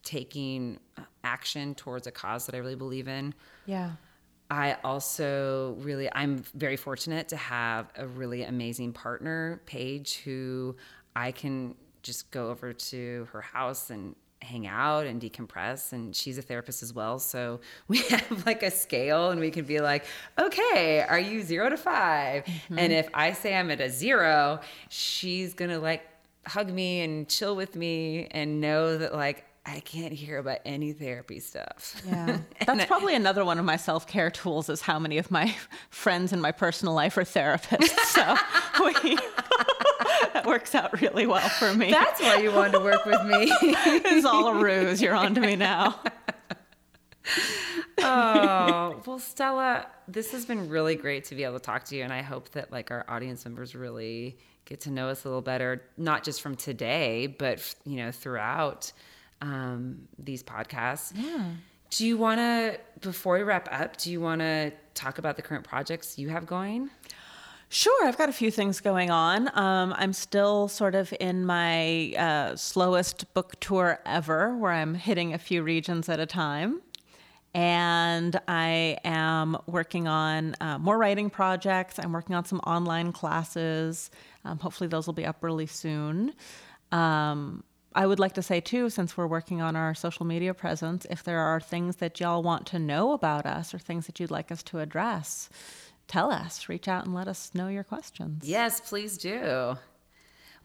[0.02, 3.34] taking uh, action towards a cause that I really believe in.
[3.66, 3.92] Yeah.
[4.48, 10.76] I also really, I'm very fortunate to have a really amazing partner, Paige, who
[11.16, 14.14] I can just go over to her house and
[14.46, 18.70] hang out and decompress and she's a therapist as well so we have like a
[18.70, 20.04] scale and we can be like
[20.38, 22.78] okay are you 0 to 5 mm-hmm.
[22.78, 26.08] and if i say i'm at a 0 she's going to like
[26.46, 30.92] hug me and chill with me and know that like I can't hear about any
[30.92, 32.00] therapy stuff.
[32.06, 32.38] Yeah.
[32.66, 35.56] That's probably another one of my self care tools is how many of my
[35.90, 37.88] friends in my personal life are therapists.
[38.06, 38.36] So
[38.84, 39.18] we,
[40.32, 41.90] that works out really well for me.
[41.90, 43.48] That's why you wanted to work with me.
[43.62, 45.00] it's all a ruse.
[45.00, 46.00] You're on to me now.
[48.02, 52.04] oh well stella this has been really great to be able to talk to you
[52.04, 55.42] and i hope that like our audience members really get to know us a little
[55.42, 58.92] better not just from today but you know throughout
[59.42, 61.50] um, these podcasts yeah
[61.90, 65.42] do you want to before we wrap up do you want to talk about the
[65.42, 66.90] current projects you have going
[67.68, 69.50] Sure, I've got a few things going on.
[69.58, 75.34] Um, I'm still sort of in my uh, slowest book tour ever, where I'm hitting
[75.34, 76.80] a few regions at a time.
[77.54, 81.98] And I am working on uh, more writing projects.
[81.98, 84.10] I'm working on some online classes.
[84.44, 86.34] Um, hopefully, those will be up really soon.
[86.92, 87.64] Um,
[87.96, 91.24] I would like to say, too, since we're working on our social media presence, if
[91.24, 94.52] there are things that y'all want to know about us or things that you'd like
[94.52, 95.48] us to address,
[96.08, 98.42] tell us, reach out and let us know your questions.
[98.46, 99.76] Yes, please do.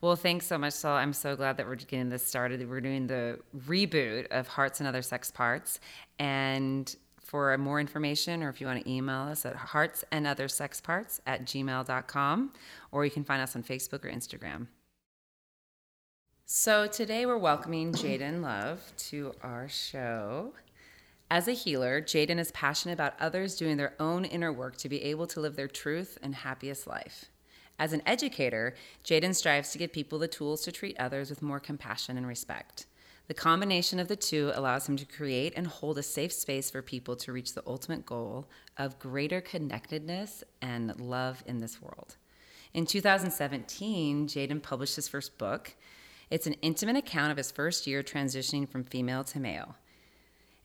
[0.01, 0.97] Well, thanks so much, Saul.
[0.97, 2.67] I'm so glad that we're getting this started.
[2.67, 5.79] We're doing the reboot of Hearts and Other Sex Parts.
[6.17, 12.53] And for more information, or if you want to email us at heartsandothersexparts at gmail.com,
[12.91, 14.67] or you can find us on Facebook or Instagram.
[16.45, 20.53] So today we're welcoming Jaden Love to our show.
[21.33, 25.01] As a healer, Jaden is passionate about others doing their own inner work to be
[25.01, 27.27] able to live their truth and happiest life.
[27.79, 31.61] As an educator, Jaden strives to give people the tools to treat others with more
[31.61, 32.85] compassion and respect.
[33.29, 36.81] The combination of the two allows him to create and hold a safe space for
[36.81, 42.17] people to reach the ultimate goal of greater connectedness and love in this world.
[42.73, 45.75] In 2017, Jaden published his first book.
[46.29, 49.77] It's an intimate account of his first year transitioning from female to male.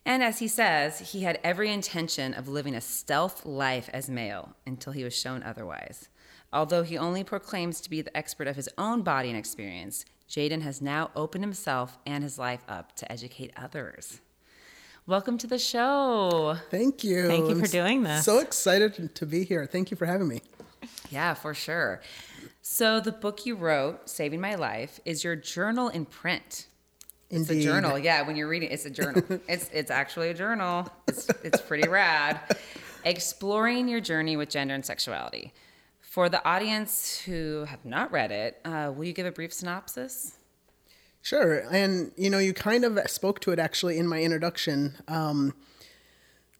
[0.07, 4.55] And as he says, he had every intention of living a stealth life as male
[4.65, 6.07] until he was shown otherwise.
[6.53, 10.61] Although he only proclaims to be the expert of his own body and experience, Jaden
[10.61, 14.21] has now opened himself and his life up to educate others.
[15.07, 16.55] Welcome to the show.
[16.71, 17.27] Thank you.
[17.27, 18.23] Thank you I'm for doing this.
[18.23, 19.65] So excited to be here.
[19.65, 20.41] Thank you for having me.
[21.09, 22.01] Yeah, for sure.
[22.61, 26.67] So, the book you wrote, Saving My Life, is your journal in print.
[27.29, 27.99] It's a journal.
[27.99, 29.21] Yeah, when you're reading, it's a journal.
[29.47, 30.87] it's it's actually a journal.
[31.07, 32.39] It's it's pretty rad.
[33.03, 35.53] Exploring your journey with gender and sexuality.
[35.99, 40.37] For the audience who have not read it, uh, will you give a brief synopsis?
[41.21, 41.59] Sure.
[41.69, 44.95] And, you know, you kind of spoke to it actually in my introduction.
[45.09, 45.53] Um,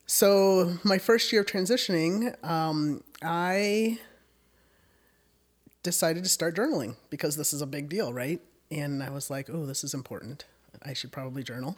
[0.06, 4.00] so, my first year of transitioning, um, I
[5.84, 8.42] decided to start journaling because this is a big deal, right?
[8.70, 10.46] And I was like, oh, this is important.
[10.84, 11.78] I should probably journal.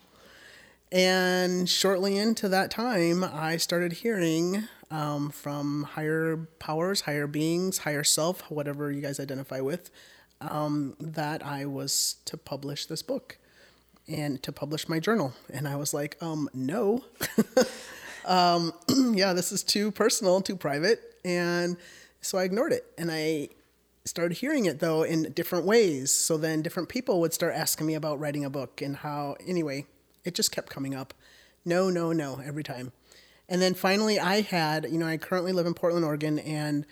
[0.91, 8.03] And shortly into that time, I started hearing um, from higher powers, higher beings, higher
[8.03, 9.91] self, whatever you guys identify with,
[10.41, 13.37] um, that I was to publish this book
[14.07, 15.33] and to publish my journal.
[15.53, 17.03] And I was like, um, no.
[18.25, 18.73] um,
[19.13, 21.17] yeah, this is too personal, too private.
[21.23, 21.77] And
[22.21, 22.85] so I ignored it.
[22.97, 23.49] And I
[24.05, 26.11] started hearing it though in different ways.
[26.11, 29.85] So then different people would start asking me about writing a book and how, anyway,
[30.23, 31.13] it just kept coming up.
[31.65, 32.91] No, no, no, every time.
[33.47, 36.85] And then finally, I had, you know, I currently live in Portland, Oregon, and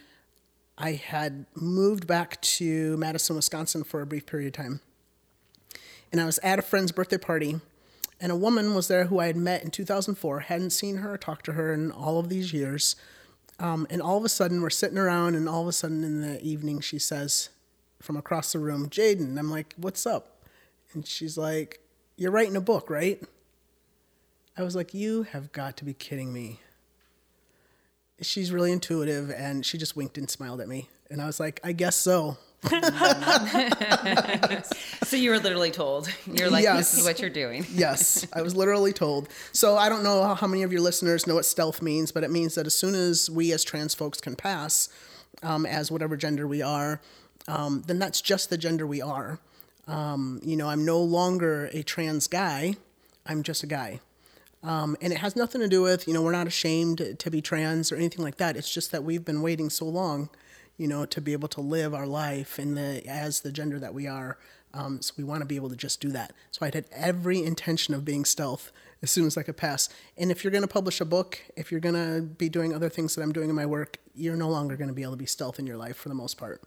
[0.78, 4.82] I had moved back to Madison, Wisconsin for a brief period of time.
[6.12, 7.60] And I was at a friend's birthday party,
[8.20, 11.17] and a woman was there who I had met in 2004, hadn't seen her or
[11.17, 12.96] talked to her in all of these years.
[13.60, 16.22] Um, and all of a sudden, we're sitting around, and all of a sudden in
[16.22, 17.50] the evening, she says
[18.02, 20.38] from across the room, Jaden, I'm like, what's up?
[20.93, 21.80] And she's like,
[22.15, 23.22] You're writing a book, right?
[24.58, 26.60] I was like, You have got to be kidding me.
[28.22, 30.89] She's really intuitive, and she just winked and smiled at me.
[31.10, 32.38] And I was like, I guess so.
[35.04, 36.10] So you were literally told.
[36.26, 37.66] You're like, this is what you're doing.
[37.74, 39.30] yes, I was literally told.
[39.54, 42.24] So I don't know how, how many of your listeners know what stealth means, but
[42.24, 44.90] it means that as soon as we as trans folks can pass
[45.44, 47.00] um, as whatever gender we are,
[47.48, 49.40] um, then that's just the gender we are.
[49.88, 52.76] Um, you know, I'm no longer a trans guy.
[53.26, 54.02] I'm just a guy.
[54.64, 57.42] Um, and it has nothing to do with, you know, we're not ashamed to be
[57.42, 58.58] trans or anything like that.
[58.58, 60.30] It's just that we've been waiting so long,
[60.78, 63.94] you know, to be able to live our life in the as the gender that
[63.94, 64.38] we are.
[64.74, 66.34] Um, so we want to be able to just do that.
[66.52, 69.90] So I had every intention of being stealth as soon as I could pass.
[70.18, 72.90] And if you're going to publish a book, if you're going to be doing other
[72.90, 75.18] things that I'm doing in my work, you're no longer going to be able to
[75.18, 76.62] be stealth in your life for the most part.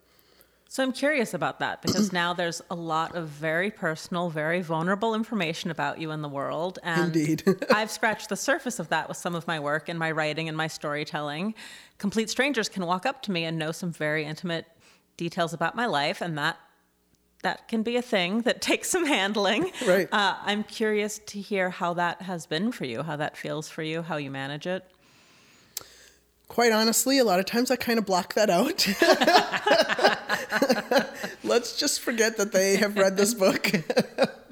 [0.70, 5.16] So I'm curious about that because now there's a lot of very personal, very vulnerable
[5.16, 6.78] information about you in the world.
[6.84, 7.42] And Indeed.
[7.70, 10.56] I've scratched the surface of that with some of my work and my writing and
[10.56, 11.56] my storytelling.
[11.98, 14.64] Complete strangers can walk up to me and know some very intimate
[15.16, 16.56] details about my life, and that
[17.42, 19.72] that can be a thing that takes some handling.
[19.84, 20.08] Right.
[20.12, 23.82] Uh, I'm curious to hear how that has been for you, how that feels for
[23.82, 24.88] you, how you manage it.
[26.50, 28.84] Quite honestly, a lot of times I kind of block that out.
[31.44, 33.70] Let's just forget that they have read this book.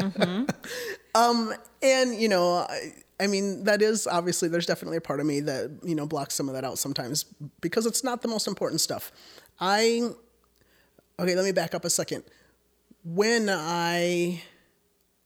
[1.17, 5.27] um, and you know, I, I mean, that is obviously there's definitely a part of
[5.27, 7.25] me that you know blocks some of that out sometimes
[7.61, 9.11] because it's not the most important stuff.
[9.59, 10.11] I
[11.19, 12.23] okay, let me back up a second.
[13.05, 14.43] When I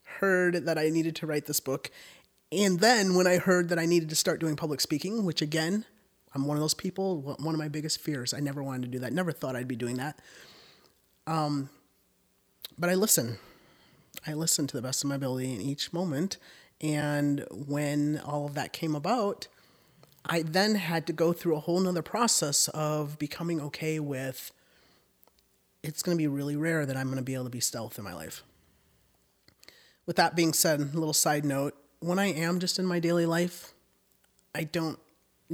[0.04, 1.90] heard that I needed to write this book,
[2.50, 5.84] and then when I heard that I needed to start doing public speaking, which again,
[6.34, 8.32] I'm one of those people, one of my biggest fears.
[8.32, 9.12] I never wanted to do that.
[9.12, 10.18] Never thought I'd be doing that.
[11.26, 11.68] Um,
[12.78, 13.38] but I listen.
[14.26, 16.38] I listen to the best of my ability in each moment.
[16.80, 19.46] And when all of that came about,
[20.24, 24.52] I then had to go through a whole nother process of becoming okay with
[25.82, 27.98] it's going to be really rare that I'm going to be able to be stealth
[27.98, 28.44] in my life.
[30.06, 33.26] With that being said, a little side note when I am just in my daily
[33.26, 33.72] life,
[34.54, 34.98] I don't,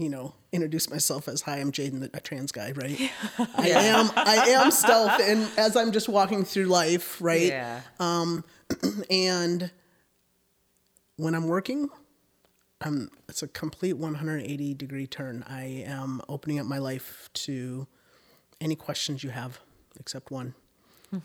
[0.02, 3.10] you know, introduce myself as hi, I'm Jaden, a trans guy, right?
[3.56, 7.48] I am, I am stealth, and as I'm just walking through life, right?
[7.48, 7.80] Yeah.
[8.00, 8.44] Um,
[9.10, 9.70] And
[11.16, 11.88] when I'm working,
[12.80, 15.44] I'm it's a complete 180 degree turn.
[15.48, 17.86] I am opening up my life to
[18.60, 19.60] any questions you have,
[19.98, 20.54] except one.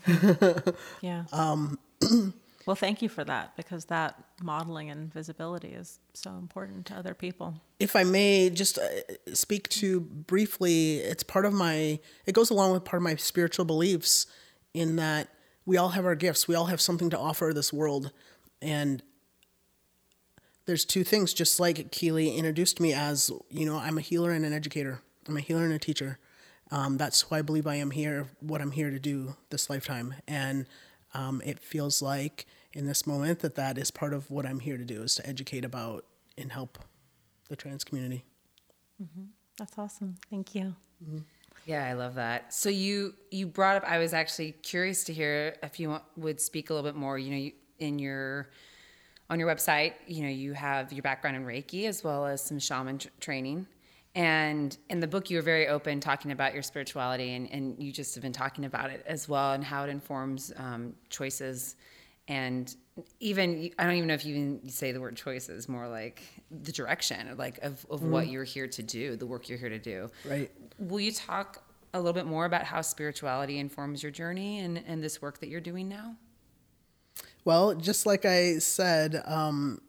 [1.01, 1.25] Yeah.
[1.31, 1.77] Um,
[2.65, 7.13] well, thank you for that because that modeling and visibility is so important to other
[7.13, 7.61] people.
[7.79, 8.87] if I may just uh,
[9.33, 13.65] speak to briefly, it's part of my, it goes along with part of my spiritual
[13.65, 14.27] beliefs
[14.73, 15.29] in that
[15.65, 16.47] we all have our gifts.
[16.47, 18.11] We all have something to offer this world.
[18.61, 19.03] And
[20.65, 24.45] there's two things, just like Keely introduced me as, you know, I'm a healer and
[24.45, 26.19] an educator, I'm a healer and a teacher.
[26.71, 30.15] Um, that's who I believe I am here, what I'm here to do this lifetime.
[30.27, 30.65] And
[31.13, 34.77] um, it feels like in this moment that that is part of what I'm here
[34.77, 36.05] to do is to educate about
[36.37, 36.79] and help
[37.49, 38.25] the trans community.
[39.57, 40.15] That's awesome.
[40.29, 40.75] Thank you.
[41.65, 42.53] Yeah, I love that.
[42.53, 43.83] So you you brought up.
[43.85, 47.17] I was actually curious to hear if you want, would speak a little bit more.
[47.17, 48.49] You know, you, in your
[49.29, 52.59] on your website, you know, you have your background in Reiki as well as some
[52.59, 53.67] shaman tr- training.
[54.15, 57.91] And in the book, you were very open talking about your spirituality, and, and you
[57.91, 61.75] just have been talking about it as well and how it informs um, choices.
[62.27, 62.73] And
[63.19, 66.21] even, I don't even know if you even say the word choices, more like
[66.51, 68.09] the direction, like of, of mm.
[68.09, 70.09] what you're here to do, the work you're here to do.
[70.29, 70.51] Right.
[70.77, 75.03] Will you talk a little bit more about how spirituality informs your journey and, and
[75.03, 76.15] this work that you're doing now?
[77.45, 79.81] Well, just like I said, um,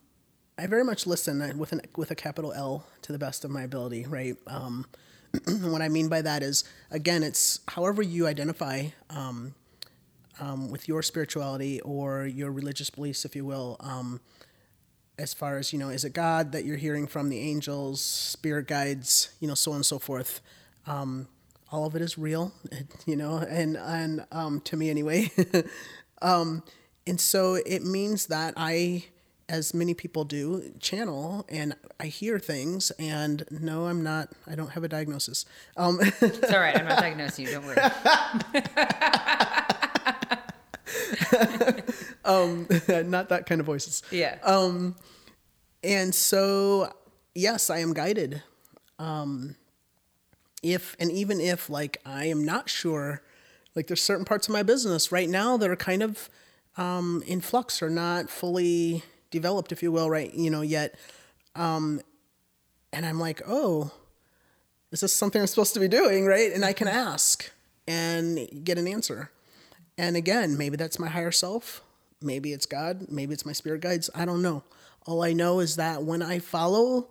[0.57, 3.63] I very much listen with an with a capital L to the best of my
[3.63, 4.37] ability, right?
[4.47, 4.87] Um,
[5.63, 6.63] what I mean by that is,
[6.93, 9.55] again, it's however you identify um,
[10.39, 13.77] um, with your spirituality or your religious beliefs, if you will.
[13.81, 14.21] Um,
[15.19, 18.69] as far as you know, is it God that you're hearing from, the angels, spirit
[18.69, 20.41] guides, you know, so on and so forth.
[20.87, 21.29] Um,
[21.71, 22.53] all of it is real,
[23.07, 25.33] you know, and and um, to me anyway.
[27.07, 29.07] and so it means that I,
[29.49, 32.91] as many people do, channel and I hear things.
[32.93, 34.31] And no, I'm not.
[34.47, 35.45] I don't have a diagnosis.
[35.77, 36.77] Um, it's all right.
[36.77, 37.53] I'm not diagnosing you.
[37.53, 37.77] Don't worry.
[42.25, 42.67] um,
[43.11, 44.03] not that kind of voices.
[44.11, 44.39] Yeah.
[44.43, 44.97] Um,
[45.83, 46.93] and so,
[47.35, 48.43] yes, I am guided.
[48.99, 49.57] Um,
[50.63, 53.23] if and even if like I am not sure,
[53.75, 56.31] like there's certain parts of my business right now that are kind of
[56.77, 59.03] um, in flux or not fully
[59.35, 60.33] developed, if you will, right?
[60.33, 60.95] You know, yet.
[61.55, 62.01] Um,
[62.93, 63.93] and I'm like, oh,
[64.93, 66.53] is this something I'm supposed to be doing, right?
[66.53, 67.51] And I can ask
[67.87, 69.31] and get an answer.
[69.99, 71.83] And again, maybe that's my higher self.
[72.23, 73.07] Maybe it's God.
[73.11, 74.09] Maybe it's my spirit guides.
[74.15, 74.63] I don't know.
[75.07, 77.09] All I know is that when I follow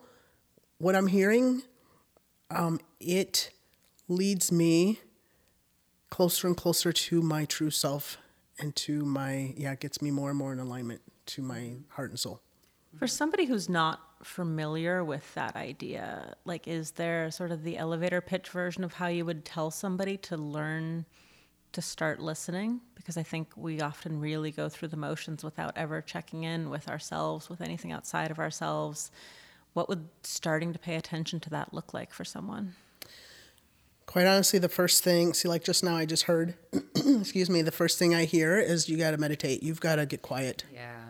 [0.79, 1.61] what I'm hearing,
[2.49, 3.51] um, it
[4.07, 4.99] leads me
[6.09, 8.17] closer and closer to my true self
[8.59, 12.09] and to my yeah, it gets me more and more in alignment to my heart
[12.09, 12.41] and soul.
[12.97, 18.21] For somebody who's not familiar with that idea, like is there sort of the elevator
[18.21, 21.05] pitch version of how you would tell somebody to learn
[21.71, 22.81] to start listening?
[22.95, 26.87] Because I think we often really go through the motions without ever checking in with
[26.87, 29.11] ourselves, with anything outside of ourselves.
[29.73, 32.75] What would starting to pay attention to that look like for someone?
[34.05, 36.55] quite honestly, the first thing, see, like just now, I just heard,
[36.95, 39.63] excuse me, the first thing I hear is you got to meditate.
[39.63, 40.63] You've got to get quiet.
[40.71, 41.02] Yeah.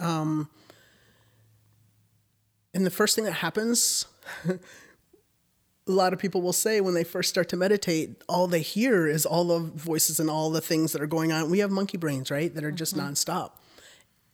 [0.00, 0.48] Um,
[2.72, 4.06] and the first thing that happens,
[4.48, 4.58] a
[5.86, 9.24] lot of people will say when they first start to meditate, all they hear is
[9.24, 11.50] all the voices and all the things that are going on.
[11.50, 12.52] We have monkey brains, right?
[12.54, 13.08] That are just mm-hmm.
[13.08, 13.52] nonstop.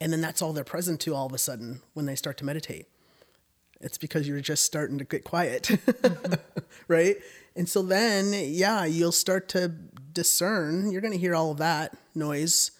[0.00, 2.44] And then that's all they're present to all of a sudden when they start to
[2.44, 2.86] meditate.
[3.82, 6.34] It's because you're just starting to get quiet, mm-hmm.
[6.88, 7.16] right?
[7.56, 10.90] And so then, yeah, you'll start to discern.
[10.90, 12.70] You're going to hear all of that noise.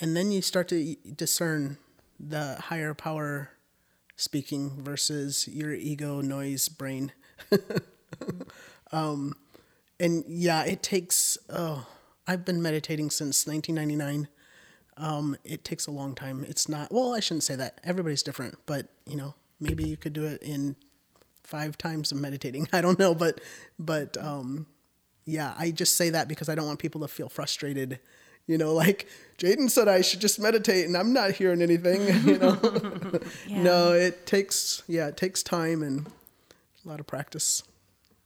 [0.00, 1.76] And then you start to discern
[2.22, 3.50] the higher power
[4.16, 7.12] speaking versus your ego noise brain.
[8.92, 9.34] um,
[9.98, 11.86] and yeah, it takes, oh,
[12.26, 14.28] I've been meditating since 1999.
[14.96, 16.44] Um, it takes a long time.
[16.48, 17.80] It's not, well, I shouldn't say that.
[17.82, 20.76] Everybody's different, but you know, maybe you could do it in
[21.42, 22.68] five times of meditating.
[22.72, 23.40] I don't know, but
[23.78, 24.66] but um,
[25.24, 28.00] yeah, I just say that because I don't want people to feel frustrated.
[28.46, 32.02] You know, like Jaden said, I should just meditate, and I'm not hearing anything.
[32.26, 32.58] You know,
[33.46, 33.62] yeah.
[33.62, 36.06] no, it takes yeah, it takes time and
[36.84, 37.62] a lot of practice.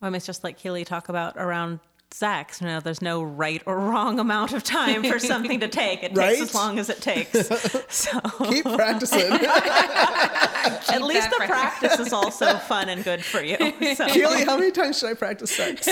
[0.01, 2.61] Well, I mean, it's just like Keely talk about around sex.
[2.61, 6.03] You know, there's no right or wrong amount of time for something to take.
[6.03, 6.37] It right?
[6.37, 7.33] takes as long as it takes.
[7.89, 9.33] So keep practicing.
[9.33, 11.47] keep At least the practice.
[11.47, 13.57] practice is also fun and good for you.
[13.95, 14.07] So.
[14.09, 15.89] Keely, how many times should I practice sex?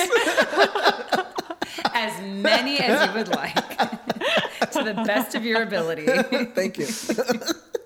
[1.95, 3.55] as many as you would like,
[4.75, 6.07] to the best of your ability.
[6.55, 6.87] Thank you.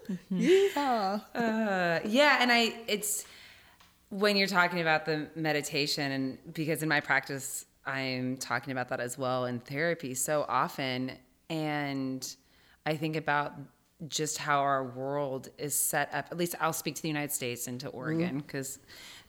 [0.09, 0.39] Mm-hmm.
[0.39, 1.19] Yeah.
[1.35, 3.27] Uh, yeah, and I it's
[4.09, 9.01] when you're talking about the meditation and because in my practice I'm talking about that
[9.01, 11.13] as well in therapy so often.
[11.49, 12.37] And
[12.85, 13.55] I think about
[14.07, 16.29] just how our world is set up.
[16.31, 18.79] At least I'll speak to the United States and to Oregon because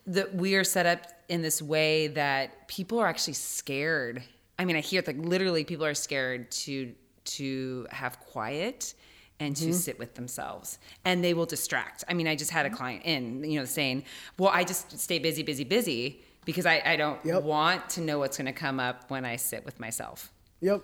[0.08, 0.38] mm-hmm.
[0.38, 4.22] we are set up in this way that people are actually scared.
[4.60, 6.94] I mean, I hear like literally people are scared to
[7.26, 8.94] to have quiet
[9.40, 9.74] and to mm-hmm.
[9.74, 12.04] sit with themselves and they will distract.
[12.10, 14.04] I mean, I just had a client in, you know, saying,
[14.38, 17.44] "Well, I just stay busy, busy, busy." because I, I don't yep.
[17.44, 20.32] want to know what's going to come up when I sit with myself.
[20.62, 20.82] Yep.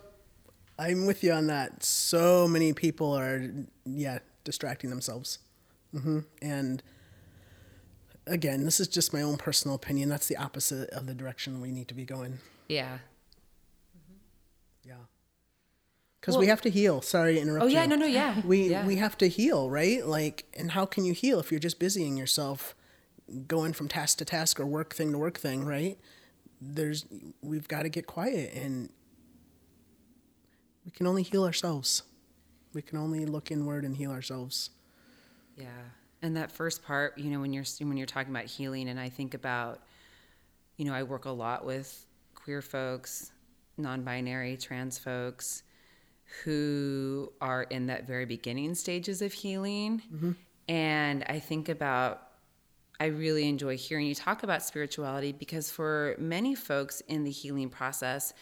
[0.78, 1.84] I'm with you on that.
[1.84, 3.50] So many people are,
[3.84, 5.40] yeah, distracting themselves.
[5.96, 6.20] Mm-hmm.
[6.42, 6.84] And
[8.28, 10.08] again, this is just my own personal opinion.
[10.08, 12.38] That's the opposite of the direction we need to be going.
[12.68, 13.00] Yeah.
[16.26, 17.02] Because we have to heal.
[17.02, 17.66] Sorry to interrupt.
[17.66, 17.90] Oh, yeah, you.
[17.90, 18.42] no, no, yeah.
[18.44, 18.86] We Yeah.
[18.88, 20.04] we have to heal, right?
[20.06, 22.76] Like, and how can you heal if you're just busying yourself,
[23.48, 26.00] going from task to task or work thing to work thing, right?
[26.60, 27.06] There's
[27.44, 28.90] we've got to get quiet, and
[30.84, 32.02] we can only heal ourselves.
[32.74, 34.72] We can only look inward and heal ourselves.
[35.56, 35.68] Yeah.
[36.24, 39.10] And that first part, you know, when you're when you're talking about healing and I
[39.10, 39.84] think about
[40.78, 43.32] you know, I work a lot with queer folks,
[43.78, 45.62] non-binary, trans folks
[46.44, 50.02] who are in that very beginning stages of healing.
[50.14, 50.32] Mm-hmm.
[50.68, 52.22] And I think about
[53.00, 57.70] I really enjoy hearing you talk about spirituality because for many folks in the healing
[57.70, 58.34] process,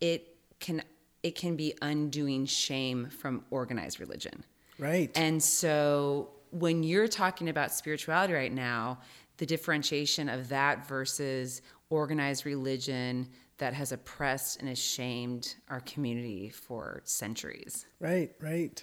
[0.00, 0.82] it can
[1.22, 4.44] it can be undoing shame from organized religion.
[4.78, 5.10] Right.
[5.14, 9.00] And so when you're talking about spirituality right now,
[9.36, 11.60] the differentiation of that versus
[11.90, 13.28] organized religion
[13.60, 17.86] that has oppressed and ashamed our community for centuries.
[18.00, 18.32] right.
[18.40, 18.82] Right.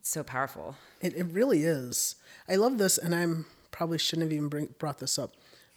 [0.00, 0.74] It's so powerful.
[1.00, 2.16] It, it really is.
[2.48, 5.36] I love this, and I'm probably shouldn't have even bring, brought this up,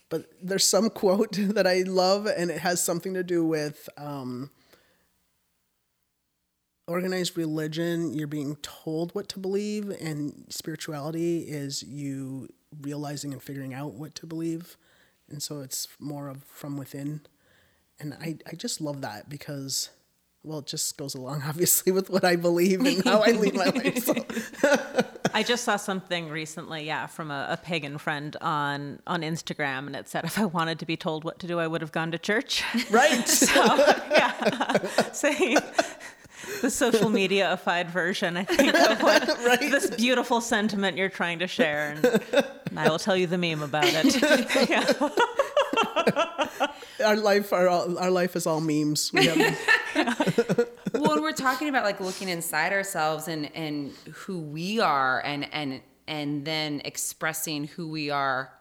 [0.09, 4.49] but there's some quote that I love, and it has something to do with um,
[6.87, 8.13] organized religion.
[8.13, 12.47] You're being told what to believe, and spirituality is you
[12.81, 14.75] realizing and figuring out what to believe,
[15.29, 17.21] and so it's more of from within.
[17.99, 19.89] And I, I just love that because,
[20.43, 23.65] well, it just goes along obviously with what I believe and how I lead my
[23.65, 24.03] life.
[24.03, 24.15] So.
[25.33, 29.95] I just saw something recently, yeah, from a, a pagan friend on on Instagram, and
[29.95, 32.11] it said if I wanted to be told what to do, I would have gone
[32.11, 32.63] to church.
[32.89, 33.27] Right.
[33.27, 33.53] so
[34.11, 34.77] yeah,
[35.11, 35.57] saying
[36.61, 39.59] the social media-ified version, I think, of what Right.
[39.59, 42.05] this beautiful sentiment you're trying to share, and,
[42.69, 44.69] and I will tell you the meme about it.
[44.69, 44.85] yeah.
[47.05, 49.11] our life our our life is all memes.
[49.13, 49.37] We have,
[50.93, 55.51] well, when we're talking about like looking inside ourselves and and who we are and
[55.53, 58.51] and and then expressing who we are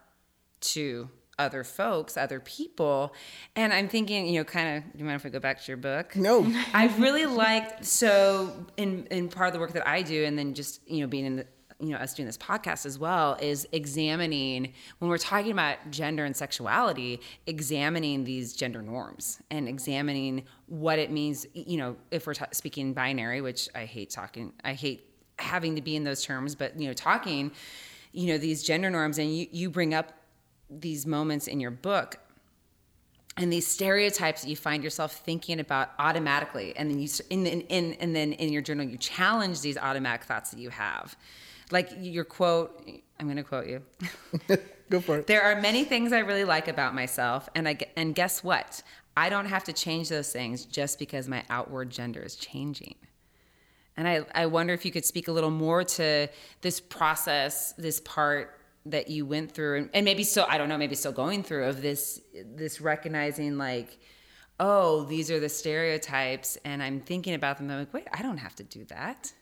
[0.61, 1.09] to
[1.39, 3.13] other folks, other people.
[3.57, 5.69] And I'm thinking, you know, kind of, do you mind if I go back to
[5.69, 6.15] your book?
[6.17, 10.39] no, I really liked so in in part of the work that I do, and
[10.39, 11.47] then just you know being in the
[11.81, 16.25] you know us doing this podcast as well is examining when we're talking about gender
[16.25, 21.47] and sexuality, examining these gender norms and examining what it means.
[21.55, 25.83] You know, if we're ta- speaking binary, which I hate talking, I hate having to
[25.83, 27.53] be in those terms, but you know, talking,
[28.13, 30.13] you know, these gender norms, and you you bring up
[30.71, 32.19] these moments in your book
[33.37, 37.61] and these stereotypes that you find yourself thinking about automatically and then you in, in,
[37.63, 41.17] in, and then in your journal you challenge these automatic thoughts that you have
[41.71, 42.89] like your quote
[43.19, 43.83] i'm going to quote you
[44.91, 45.27] go for it.
[45.27, 48.83] there are many things i really like about myself and i and guess what
[49.17, 52.97] i don't have to change those things just because my outward gender is changing
[53.97, 56.29] and I, I wonder if you could speak a little more to
[56.63, 60.77] this process, this part that you went through, and, and maybe still, I don't know,
[60.77, 62.21] maybe still going through of this,
[62.55, 63.99] this recognizing like,
[64.61, 67.71] oh, these are the stereotypes, and I'm thinking about them.
[67.71, 69.33] I'm like, wait, I don't have to do that.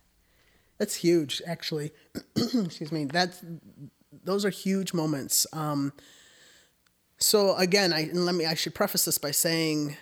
[0.79, 1.93] That's huge, actually.
[2.37, 3.05] Excuse me.
[3.05, 3.43] That's
[4.25, 5.47] those are huge moments.
[5.53, 5.93] Um,
[7.18, 8.47] so again, I and let me.
[8.47, 9.97] I should preface this by saying.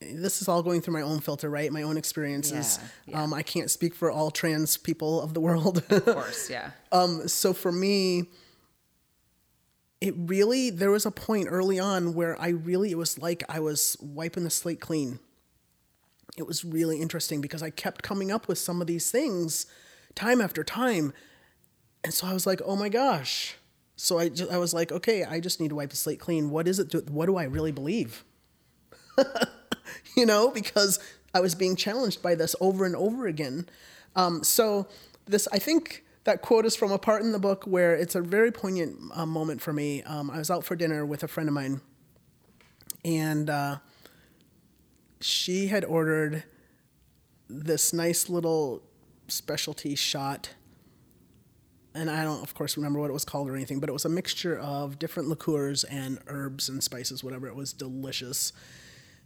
[0.00, 1.72] This is all going through my own filter, right?
[1.72, 2.78] My own experiences.
[3.06, 3.22] Yeah, yeah.
[3.22, 5.82] Um, I can't speak for all trans people of the world.
[5.88, 6.72] Of course, yeah.
[6.92, 8.24] Um, so for me,
[10.02, 13.60] it really there was a point early on where I really it was like I
[13.60, 15.20] was wiping the slate clean.
[16.36, 19.66] It was really interesting because I kept coming up with some of these things
[20.14, 21.12] time after time,
[22.02, 23.56] and so I was like, oh my gosh.
[23.96, 26.50] So I just, I was like, okay, I just need to wipe the slate clean.
[26.50, 27.08] What is it?
[27.08, 28.24] What do I really believe?
[30.16, 30.98] you know, because
[31.32, 33.66] I was being challenged by this over and over again.
[34.16, 34.88] Um, so
[35.26, 38.20] this, I think that quote is from a part in the book where it's a
[38.20, 40.02] very poignant uh, moment for me.
[40.02, 41.80] Um, I was out for dinner with a friend of mine,
[43.04, 43.78] and uh,
[45.24, 46.44] she had ordered
[47.48, 48.82] this nice little
[49.26, 50.50] specialty shot.
[51.94, 54.04] And I don't, of course, remember what it was called or anything, but it was
[54.04, 57.46] a mixture of different liqueurs and herbs and spices, whatever.
[57.46, 58.52] It was delicious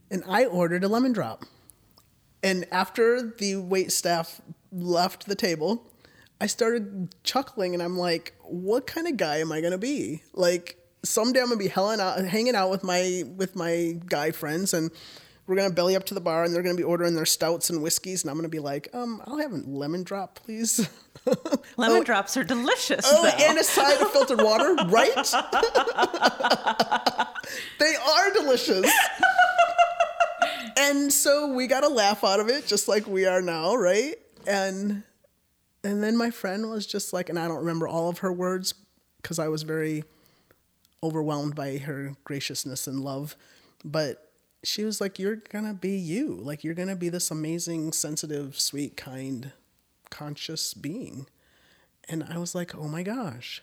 [0.08, 1.44] and I ordered a lemon drop.
[2.44, 4.40] And after the wait staff
[4.70, 5.84] left the table,
[6.40, 10.22] I started chuckling and I'm like, what kind of guy am I gonna be?
[10.32, 14.72] Like someday I'm gonna be hanging out, hanging out with my with my guy friends
[14.72, 14.92] and
[15.48, 17.82] we're gonna belly up to the bar and they're gonna be ordering their stouts and
[17.82, 20.88] whiskeys and I'm gonna be like, um, I'll have a lemon drop, please.
[21.76, 22.04] Lemon Oh.
[22.04, 23.04] drops are delicious.
[23.06, 23.44] Oh, though.
[23.44, 25.14] and a side of filtered water, right?
[27.78, 28.90] they are delicious.
[30.78, 33.74] and and so we got a laugh out of it, just like we are now,
[33.74, 34.14] right?
[34.46, 35.02] And
[35.84, 38.74] and then my friend was just like, and I don't remember all of her words
[39.22, 40.04] because I was very
[41.02, 43.36] overwhelmed by her graciousness and love,
[43.84, 44.27] but
[44.64, 46.34] she was like, "You're gonna be you.
[46.34, 49.52] Like you're gonna be this amazing, sensitive, sweet, kind,
[50.10, 51.26] conscious being."
[52.08, 53.62] And I was like, "Oh my gosh,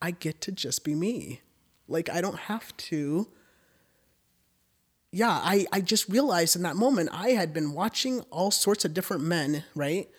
[0.00, 1.40] I get to just be me.
[1.88, 3.28] Like I don't have to."
[5.12, 8.92] yeah, I, I just realized in that moment I had been watching all sorts of
[8.92, 10.10] different men, right?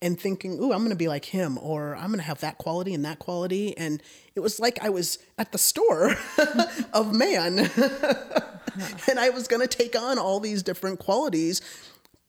[0.00, 3.04] And thinking, ooh, I'm gonna be like him, or I'm gonna have that quality and
[3.04, 3.76] that quality.
[3.76, 4.02] And
[4.34, 6.16] it was like I was at the store
[6.94, 7.70] of man.
[9.08, 11.60] and I was gonna take on all these different qualities,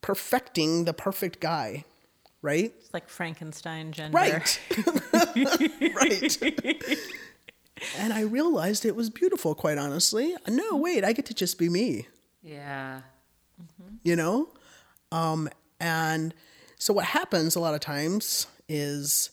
[0.02, 1.86] perfecting the perfect guy,
[2.42, 2.74] right?
[2.78, 4.16] It's like Frankenstein gender.
[4.16, 4.60] Right.
[5.96, 6.98] right.
[7.98, 10.36] and I realized it was beautiful, quite honestly.
[10.48, 12.08] No, wait, I get to just be me.
[12.42, 13.02] Yeah.
[14.04, 14.50] You know?
[15.12, 16.34] Um, and
[16.78, 19.32] so what happens a lot of times is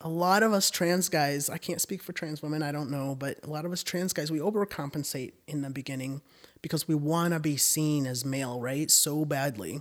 [0.00, 3.16] a lot of us trans guys, I can't speak for trans women, I don't know,
[3.18, 6.22] but a lot of us trans guys, we overcompensate in the beginning
[6.62, 8.90] because we want to be seen as male, right?
[8.90, 9.80] So badly.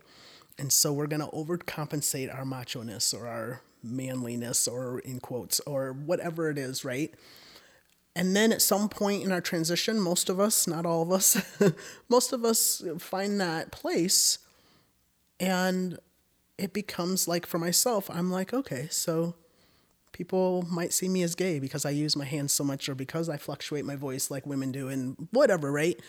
[0.57, 5.59] And so we're going to overcompensate our macho ness or our manliness or in quotes
[5.61, 7.13] or whatever it is, right?
[8.15, 11.39] And then at some point in our transition, most of us, not all of us,
[12.09, 14.39] most of us find that place
[15.39, 15.99] and
[16.57, 19.36] it becomes like for myself, I'm like, okay, so
[20.18, 23.30] people might see me as gay because I use my hands so much or because
[23.30, 25.99] I fluctuate my voice like women do and whatever, right?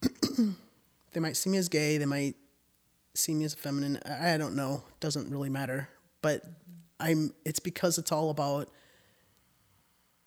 [1.12, 2.36] they might see me as gay, they might
[3.12, 4.00] see me as feminine.
[4.06, 5.90] I don't know, doesn't really matter.
[6.22, 6.42] But
[6.98, 8.70] I'm it's because it's all about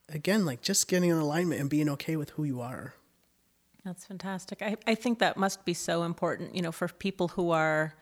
[0.10, 2.94] again like just getting in alignment and being okay with who you are.
[3.84, 4.62] That's fantastic.
[4.62, 7.96] I, I think that must be so important, you know, for people who are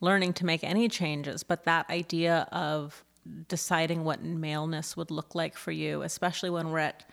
[0.00, 3.04] learning to make any changes, but that idea of
[3.48, 7.08] deciding what maleness would look like for you, especially when we're at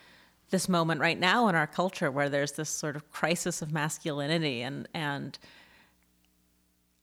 [0.49, 4.61] this moment right now in our culture where there's this sort of crisis of masculinity
[4.61, 5.39] and and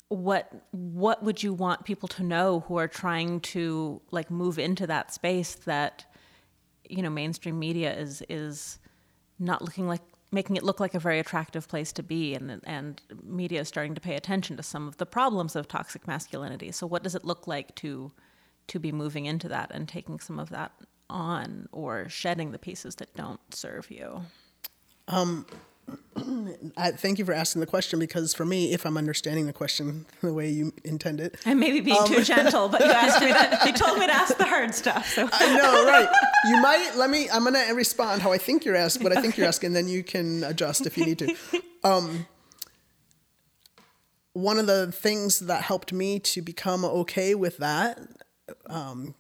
[0.09, 4.87] what what would you want people to know who are trying to like move into
[4.87, 6.05] that space that
[6.89, 8.79] you know mainstream media is is
[9.39, 10.03] not looking like
[10.33, 13.95] making it look like a very attractive place to be and and media is starting
[13.95, 16.71] to pay attention to some of the problems of toxic masculinity.
[16.71, 18.13] So what does it look like to
[18.69, 20.73] to be moving into that and taking some of that
[21.09, 24.23] on or shedding the pieces that don't serve you
[25.09, 25.45] um
[26.77, 30.07] I thank you for asking the question because for me, if I'm understanding the question
[30.23, 33.21] the way you intend it, I may be being um, too gentle, but you asked
[33.21, 33.61] me that.
[33.67, 35.09] You told me to ask the hard stuff.
[35.09, 36.09] So I know, right?
[36.47, 37.29] You might let me.
[37.31, 40.03] I'm gonna respond how I think you're asking, what I think you're asking, then you
[40.03, 41.37] can adjust if you need to.
[41.85, 42.27] Um,
[44.33, 47.99] one of the things that helped me to become okay with that,
[48.66, 49.14] um,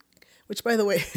[0.46, 1.02] which by the way.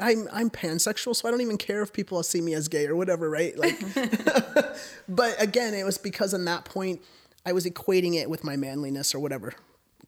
[0.00, 2.96] I'm I'm pansexual, so I don't even care if people see me as gay or
[2.96, 3.56] whatever, right?
[3.56, 3.78] Like,
[5.08, 7.00] but again, it was because in that point
[7.46, 9.54] I was equating it with my manliness or whatever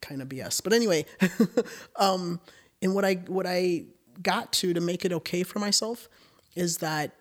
[0.01, 0.63] kind of BS.
[0.63, 1.07] But anyway,
[1.97, 2.41] um,
[2.83, 3.85] and what I what I
[4.23, 6.09] got to to make it okay for myself
[6.55, 7.15] is that,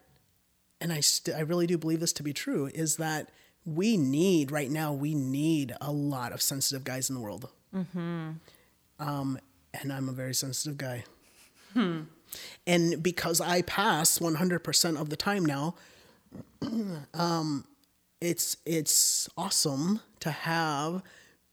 [0.80, 3.30] and I st- I really do believe this to be true, is that
[3.66, 7.50] we need right now we need a lot of sensitive guys in the world.
[7.76, 8.32] Mm-hmm.
[9.00, 9.40] Um,
[9.74, 11.04] and I'm a very sensitive guy.
[11.74, 12.02] Hmm.
[12.66, 15.76] And because I pass 100% of the time now,
[17.14, 17.66] um,
[18.22, 21.04] it's it's awesome to have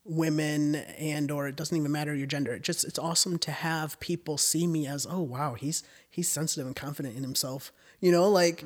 [0.05, 3.99] women and or it doesn't even matter your gender it just it's awesome to have
[4.01, 8.29] people see me as oh wow he's he's sensitive and confident in himself you know
[8.29, 8.65] like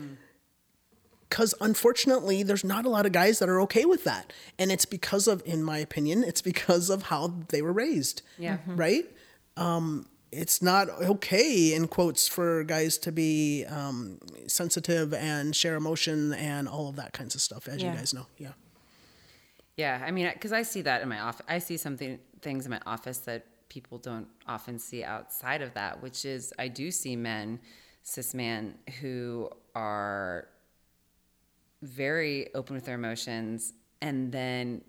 [1.28, 4.32] because unfortunately there's not a lot of guys that are okay with that.
[4.58, 8.22] And it's because of in my opinion it's because of how they were raised.
[8.38, 8.58] Yeah.
[8.66, 9.04] Right?
[9.56, 14.18] Um it's not okay in quotes for guys to be um,
[14.48, 17.92] sensitive and share emotion and all of that kinds of stuff as yeah.
[17.92, 18.26] you guys know.
[18.36, 18.52] Yeah.
[19.76, 22.70] Yeah i mean because i see that in my office i see something things in
[22.70, 27.14] my office that people don't often see outside of that which is i do see
[27.14, 27.60] men
[28.02, 30.48] cis men who are
[31.86, 33.72] very open with their emotions
[34.02, 34.82] and then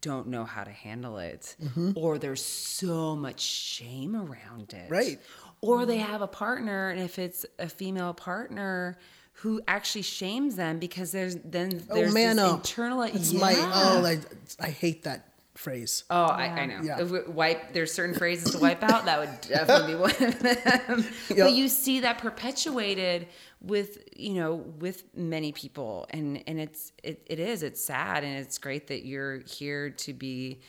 [0.00, 1.92] don't know how to handle it mm-hmm.
[1.96, 5.18] or there's so much shame around it right
[5.60, 8.96] or they have a partner and if it's a female partner
[9.32, 12.56] who actually shames them because there's then there's oh man this up.
[12.58, 13.40] internal it's yeah.
[13.40, 14.18] my oh I,
[14.64, 15.28] I hate that
[15.58, 16.04] phrase.
[16.08, 16.80] Oh, I, I know.
[16.82, 17.00] Yeah.
[17.00, 17.72] If wipe.
[17.72, 19.04] There's certain phrases to wipe out.
[19.06, 21.04] That would definitely be one of them.
[21.28, 21.38] Yep.
[21.38, 23.26] But you see that perpetuated
[23.60, 28.38] with you know with many people, and and it's it, it is it's sad, and
[28.38, 30.60] it's great that you're here to be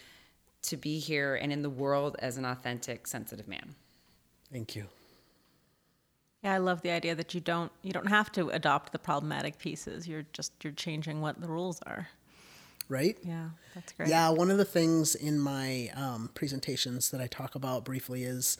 [0.63, 3.75] to be here and in the world as an authentic, sensitive man.
[4.51, 4.85] Thank you.
[6.43, 9.59] Yeah, I love the idea that you don't you don't have to adopt the problematic
[9.59, 10.07] pieces.
[10.07, 12.09] You're just you're changing what the rules are.
[12.89, 13.17] Right?
[13.23, 14.09] Yeah, that's great.
[14.09, 18.57] Yeah, one of the things in my um, presentations that I talk about briefly is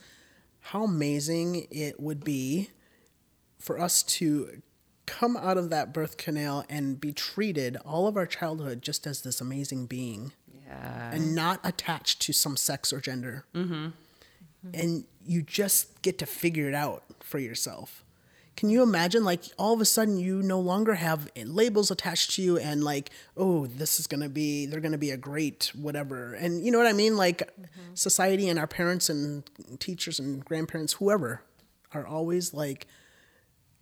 [0.62, 2.70] how amazing it would be
[3.58, 4.62] for us to
[5.08, 9.22] come out of that birth canal and be treated all of our childhood just as
[9.22, 10.32] this amazing being
[10.68, 11.12] Yeah.
[11.12, 13.46] and not attached to some sex or gender.
[13.54, 18.04] And you just get to figure it out for yourself.
[18.60, 22.42] Can you imagine, like, all of a sudden you no longer have labels attached to
[22.42, 25.72] you and, like, oh, this is going to be, they're going to be a great
[25.74, 26.34] whatever.
[26.34, 27.16] And you know what I mean?
[27.16, 27.94] Like, mm-hmm.
[27.94, 29.50] society and our parents and
[29.80, 31.42] teachers and grandparents, whoever,
[31.94, 32.86] are always like,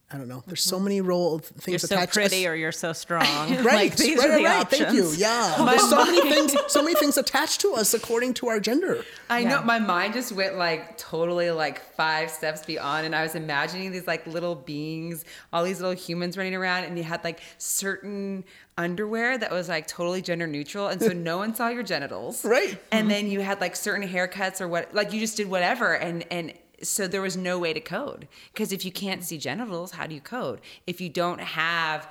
[0.09, 0.41] I don't know.
[0.47, 0.85] There's so mm-hmm.
[0.85, 2.29] many role things You're so attached to us.
[2.29, 3.25] pretty or you're so strong.
[3.67, 4.81] Right, like these right, are the right, options.
[4.83, 5.11] Thank you.
[5.17, 9.03] Yeah, there's so many things, so many things attached to us according to our gender.
[9.29, 9.49] I Yeah.
[9.49, 13.91] know my mind just went like totally like five steps beyond, and I was imagining
[13.91, 18.45] these like little beings, all these little humans running around, and you had like certain
[18.77, 22.79] underwear that was like totally gender neutral, and so no one saw your genitals, Right.
[22.91, 23.09] And mm-hmm.
[23.09, 26.53] then you had like certain haircuts or what, like you just did whatever, and and
[26.83, 30.13] so there was no way to code because if you can't see genitals, how do
[30.15, 30.61] you code?
[30.85, 32.07] If you don't have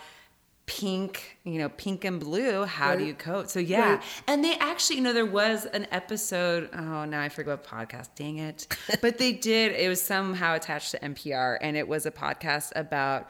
[0.67, 3.49] pink, you know, pink and blue, how do you code?
[3.49, 4.03] So yeah, Right.
[4.27, 6.69] and they actually, you know, there was an episode.
[6.73, 8.09] Oh, now I forget what podcast.
[8.17, 8.67] Dang it!
[9.01, 9.73] But they did.
[9.73, 13.29] It was somehow attached to NPR, and it was a podcast about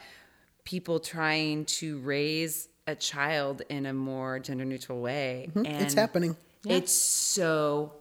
[0.65, 5.49] people trying to raise a child in a more gender neutral way.
[5.51, 5.67] Mm-hmm.
[5.67, 6.37] And It's happening.
[6.65, 7.93] It's so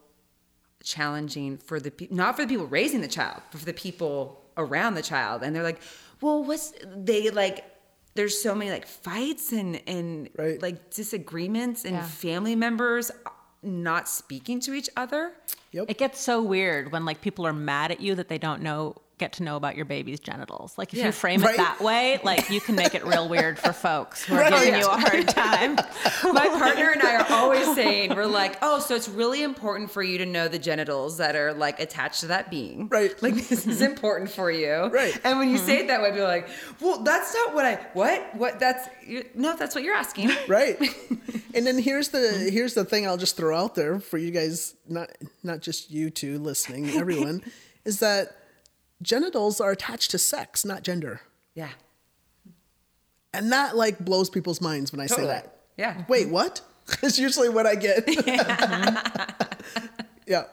[0.85, 4.41] challenging for the pe- not for the people raising the child, but for the people
[4.55, 5.43] around the child.
[5.43, 5.81] And they're like,
[6.21, 7.65] well, what's they like?
[8.13, 10.61] There's so many like fights and and Right.
[10.61, 12.05] like disagreements and Yeah.
[12.05, 13.29] family members uh,
[13.63, 15.33] not speaking to each other.
[15.71, 15.85] Yep.
[15.89, 18.95] It gets so weird when like people are mad at you that they don't know
[19.17, 20.77] get to know about your baby's genitals.
[20.77, 21.05] Like if Yeah.
[21.05, 21.53] you frame Right.
[21.53, 24.51] it that way, like you can make it real weird for folks who are Right.
[24.65, 25.75] giving you a hard time.
[26.33, 30.03] My partner and I are always saying, we're like, oh, so it's really important for
[30.03, 32.89] you to know the genitals that are like attached to that being.
[32.89, 33.13] Right.
[33.21, 34.87] Like this is important for you.
[34.87, 35.17] Right.
[35.23, 36.49] And when you say it that way, people are like,
[36.81, 38.35] well, that's not what I, what?
[38.35, 38.59] What?
[38.59, 40.29] That's, you, no, that's what you're asking.
[40.47, 40.77] right
[41.53, 44.73] and then here's the here's the thing i'll just throw out there for you guys
[44.89, 45.09] not
[45.43, 47.41] not just you two listening everyone
[47.85, 48.35] is that
[49.01, 51.21] genitals are attached to sex not gender
[51.53, 51.69] Yeah.
[53.33, 55.27] and that like blows people's minds when i Totally.
[55.27, 56.03] say that Yeah.
[56.07, 56.61] wait what
[57.03, 58.07] it's usually what i get
[60.27, 60.43] yeah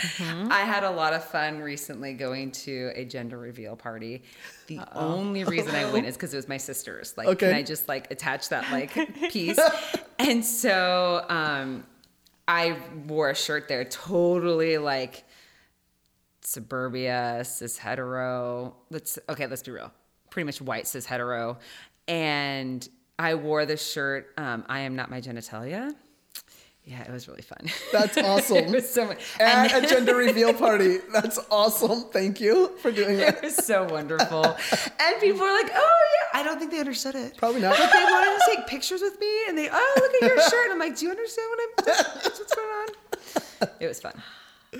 [0.20, 4.22] I had a lot of fun recently going to a gender reveal party.
[4.68, 7.16] The only reason I went is because it was my sister's.
[7.16, 7.48] Like, Okay.
[7.48, 8.92] can I just like attach that like
[9.32, 9.58] piece?
[10.20, 11.82] and so um,
[12.46, 12.76] I
[13.08, 15.24] wore a shirt there, totally like
[16.48, 18.74] suburbia, cis hetero.
[18.90, 19.92] Let's okay, let's be real.
[20.30, 21.58] Pretty much white cis hetero.
[22.06, 22.88] And
[23.18, 25.94] I wore the shirt, um, I am not my genitalia.
[26.84, 27.66] Yeah, it was really fun.
[27.92, 29.18] that's it awesome was so much.
[29.38, 33.56] at and a gender reveal party that's awesome thank you for doing it that was
[33.56, 34.42] so wonderful.
[35.00, 36.40] and people were like, oh, yeah.
[36.40, 37.36] I don't think they understood it.
[37.36, 37.76] Probably not.
[37.76, 40.70] But they wanted to take pictures with me and they, oh, look at your shirt.
[40.70, 42.22] And I'm like, do you understand what I'm doing?
[42.22, 43.68] What's going on?
[43.80, 44.14] It was fun.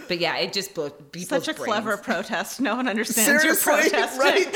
[0.06, 1.66] But yeah, it just blew people's Such a brains.
[1.66, 2.60] clever protest.
[2.60, 4.20] No one understands seriously your protesting.
[4.20, 4.46] right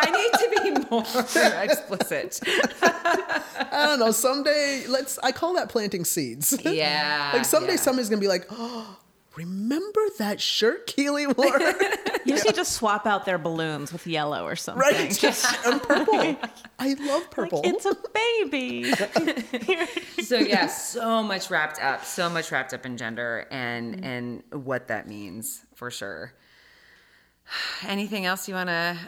[0.00, 1.02] I need to be more
[1.64, 2.38] explicit.
[2.82, 7.30] i don't know someday let's i call that planting seeds Yeah.
[7.34, 7.76] Like someday yeah.
[7.80, 8.96] somebody's gonna be like, oh,
[9.36, 11.60] remember that shirt Keely wore?
[12.26, 14.80] You just need to swap out their balloons with yellow or something.
[14.80, 15.12] right?
[15.12, 16.36] Just and purple.
[16.76, 17.60] I love like, purple.
[17.64, 18.92] it's a baby.
[20.24, 24.04] so yeah, so much wrapped up, so much wrapped up in gender and mm.
[24.04, 26.32] and what that means for sure.
[27.86, 28.98] Anything else you want to?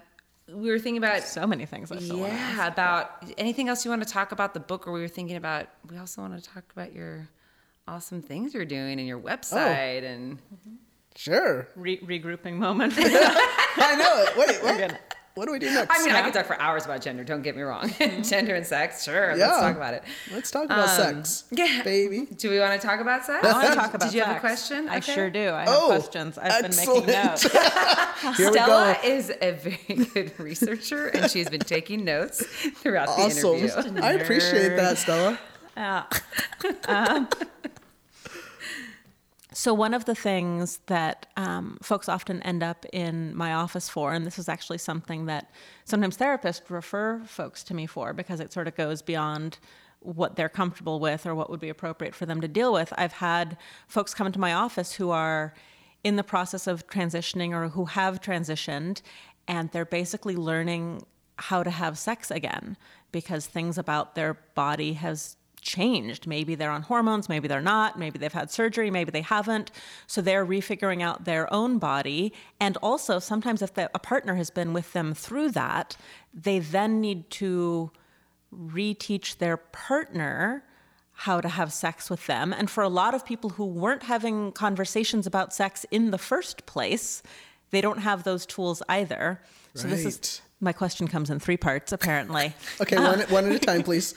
[0.55, 2.57] We were thinking about so many things I still want to ask.
[2.57, 5.37] yeah about anything else you want to talk about the book, or we were thinking
[5.37, 5.66] about.
[5.91, 7.29] We also want to talk about your
[7.89, 10.39] awesome things you're doing and your website and
[11.16, 11.68] sure.
[11.74, 12.95] Re- regrouping moment.
[12.99, 14.36] I know it.
[14.49, 14.76] Wait, what?
[14.76, 14.99] good.
[15.34, 15.97] What do we do next?
[15.97, 17.22] I mean, I could talk for hours about gender.
[17.22, 17.89] Don't get me wrong.
[18.24, 19.36] gender and sex, sure.
[19.36, 19.47] Yeah.
[19.47, 20.03] Let's talk about it.
[20.32, 21.45] Let's talk about Um, sex.
[21.53, 21.82] yeah.
[21.84, 22.26] Baby.
[22.36, 23.47] Do we want to talk about sex?
[23.47, 24.89] I want to talk about Did you have a question?
[24.89, 25.14] I Okay.
[25.14, 25.51] sure do.
[25.51, 26.39] I have Oh, questions.
[26.39, 27.07] I've excellent.
[27.07, 27.43] been making notes.
[28.36, 29.09] Here we Stella go.
[29.09, 32.45] is a very good researcher, and she's been taking notes
[32.82, 33.55] throughout the Awesome.
[33.55, 34.03] interview.
[34.03, 35.39] I appreciate that, Stella.
[35.76, 36.03] Uh,
[36.89, 37.28] um,
[39.59, 44.12] So, one of the things that um, folks often end up in my office for,
[44.12, 45.50] and this is actually something that
[45.84, 49.59] sometimes therapists refer folks to me for because it sort of goes beyond
[49.98, 52.92] what they're comfortable with or what would be appropriate for them to deal with.
[52.96, 53.56] I've had
[53.88, 55.54] folks come into my office who are
[56.04, 59.02] in the process of transitioning or who have transitioned,
[59.48, 61.02] and they're basically learning
[61.34, 62.76] how to have sex again
[63.11, 65.36] because things about their body has
[65.68, 66.26] changed.
[66.26, 69.70] Maybe they're on hormones, maybe they're not, maybe they've had surgery, maybe they haven't.
[70.08, 72.32] So they're refiguring out their own body.
[72.58, 75.96] And also, sometimes if the, a partner has been with them through that,
[76.34, 77.92] they then need to
[78.52, 80.64] reteach their partner
[81.12, 82.52] how to have sex with them.
[82.52, 86.64] And for a lot of people who weren't having conversations about sex in the first
[86.64, 87.22] place,
[87.70, 89.40] they don't have those tools either.
[89.74, 92.54] So this is my question comes in three parts, apparently.
[92.80, 94.14] okay, one, one at a time, please.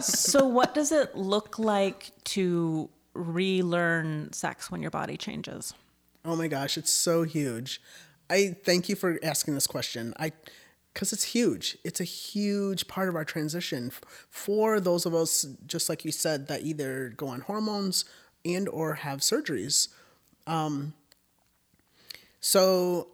[0.00, 5.74] so, what does it look like to relearn sex when your body changes?
[6.24, 7.80] Oh my gosh, it's so huge.
[8.30, 10.14] I thank you for asking this question.
[10.18, 10.32] I
[10.92, 11.78] because it's huge.
[11.84, 13.92] It's a huge part of our transition
[14.30, 18.04] for those of us, just like you said, that either go on hormones
[18.44, 19.88] and or have surgeries.
[20.48, 20.94] Um,
[22.40, 23.08] so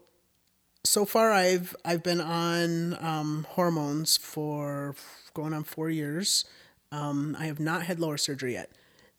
[0.85, 4.95] so far I've I've been on um, hormones for
[5.33, 6.45] going on four years.
[6.93, 8.71] Um, I have not had lower surgery yet.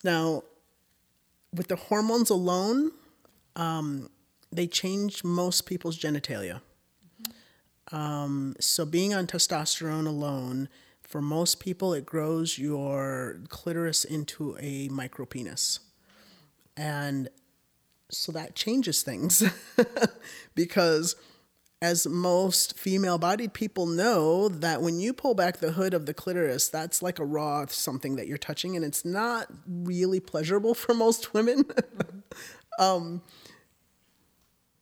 [0.03, 0.43] Now,
[1.53, 2.91] with the hormones alone,
[3.55, 4.09] um,
[4.51, 6.61] they change most people's genitalia.
[7.91, 10.69] Um, so being on testosterone alone,
[11.01, 15.79] for most people, it grows your clitoris into a micro penis,
[16.77, 17.29] and
[18.09, 19.43] so that changes things
[20.55, 21.15] because
[21.85, 26.13] as most female bodied people know, that when you pull back the hood of the
[26.13, 30.93] clitoris, that's like a raw something that you're touching, and it's not really pleasurable for
[30.95, 31.63] most women.
[31.63, 32.19] Mm-hmm.
[32.83, 33.21] um,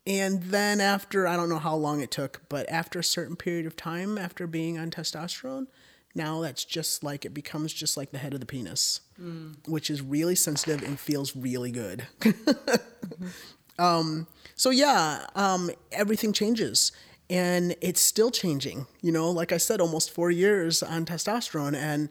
[0.07, 3.65] and then after, I don't know how long it took, but after a certain period
[3.65, 5.67] of time, after being on testosterone,
[6.15, 9.55] now that's just like it becomes just like the head of the penis, mm.
[9.67, 12.07] which is really sensitive and feels really good.
[12.21, 13.27] mm-hmm.
[13.79, 16.91] um, so yeah, um, everything changes
[17.29, 18.85] and it's still changing.
[19.01, 22.09] You know, like I said, almost four years on testosterone, and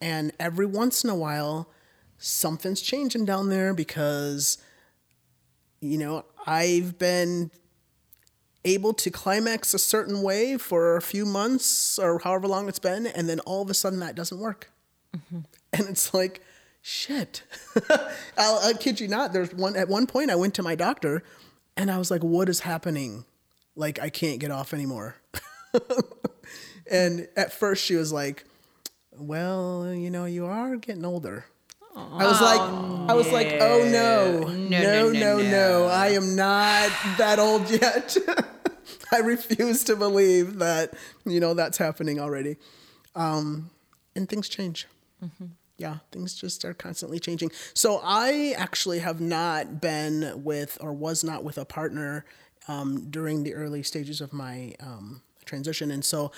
[0.00, 1.68] and every once in a while,
[2.18, 4.58] something's changing down there because,
[5.80, 7.50] you know, I've been
[8.64, 13.06] able to climax a certain way for a few months or however long it's been,
[13.06, 14.70] and then all of a sudden that doesn't work,
[15.14, 15.40] mm-hmm.
[15.72, 16.42] and it's like,
[16.82, 17.42] shit.
[18.36, 19.32] I'll, I'll kid you not.
[19.32, 21.22] There's one at one point I went to my doctor
[21.76, 23.24] and I was like, what is happening?
[23.76, 25.16] Like, I can't get off anymore.
[26.90, 28.44] and at first she was like,
[29.16, 31.46] well, you know, you are getting older.
[31.96, 35.86] I was like, oh, I was like, oh no, no, no, no, no, no.
[35.86, 38.16] I am not that old yet.
[39.12, 40.94] I refuse to believe that,
[41.26, 42.56] you know, that's happening already.
[43.16, 43.70] Um,
[44.14, 44.86] and things change.
[45.22, 45.46] Mm-hmm
[45.80, 47.50] yeah, things just are constantly changing.
[47.72, 52.26] So I actually have not been with or was not with a partner
[52.68, 55.90] um, during the early stages of my um, transition.
[55.90, 56.32] And so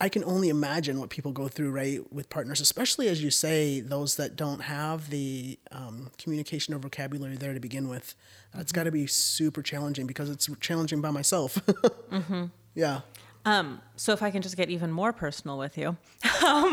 [0.00, 3.80] I can only imagine what people go through, right, with partners, especially as you say,
[3.80, 8.14] those that don't have the um, communication or vocabulary there to begin with.
[8.54, 8.76] That's mm-hmm.
[8.76, 11.54] got to be super challenging because it's challenging by myself.
[11.66, 12.44] mm-hmm.
[12.76, 13.00] Yeah.
[13.46, 15.96] Um, so if I can just get even more personal with you, um,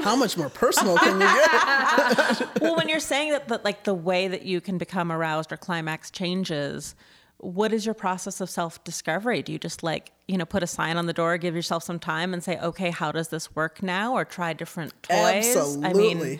[0.03, 2.61] how much more personal can you get?
[2.61, 5.57] well, when you're saying that, that, like the way that you can become aroused or
[5.57, 6.95] climax changes,
[7.37, 9.43] what is your process of self-discovery?
[9.43, 11.99] Do you just like you know put a sign on the door, give yourself some
[11.99, 15.55] time, and say, okay, how does this work now, or try different toys?
[15.55, 15.89] Absolutely.
[15.89, 16.39] I mean,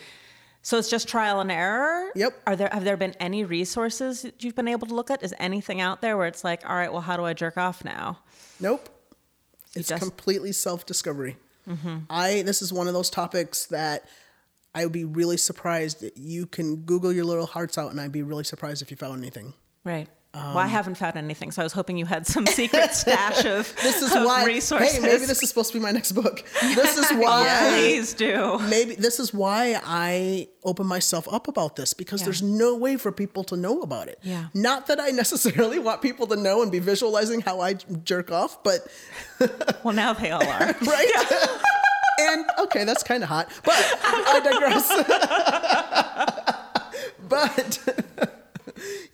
[0.64, 2.10] so it's just trial and error.
[2.16, 2.42] Yep.
[2.48, 5.22] Are there have there been any resources you've been able to look at?
[5.22, 7.86] Is anything out there where it's like, all right, well, how do I jerk off
[7.86, 8.20] now?
[8.60, 8.90] Nope.
[9.76, 10.02] It's just...
[10.02, 11.38] completely self discovery.
[11.68, 11.98] Mm-hmm.
[12.10, 14.06] I this is one of those topics that
[14.76, 18.12] I would be really surprised that you can Google your little hearts out, and I'd
[18.12, 19.54] be really surprised if you found anything.
[19.84, 20.08] Right.
[20.36, 23.46] Um, well, I haven't found anything, so I was hoping you had some secret stash
[23.46, 24.46] of this is of why.
[24.46, 24.94] Resources.
[24.96, 26.44] Hey, maybe this is supposed to be my next book.
[26.74, 27.46] This is why.
[27.46, 28.58] yeah, please do.
[28.68, 32.26] Maybe this is why I open myself up about this because yeah.
[32.26, 34.18] there's no way for people to know about it.
[34.24, 34.48] Yeah.
[34.56, 38.64] Not that I necessarily want people to know and be visualizing how I jerk off,
[38.64, 38.88] but
[39.84, 41.60] well, now they all are, right?
[42.20, 44.88] And okay, that's kind of hot, but I digress.
[47.30, 47.80] but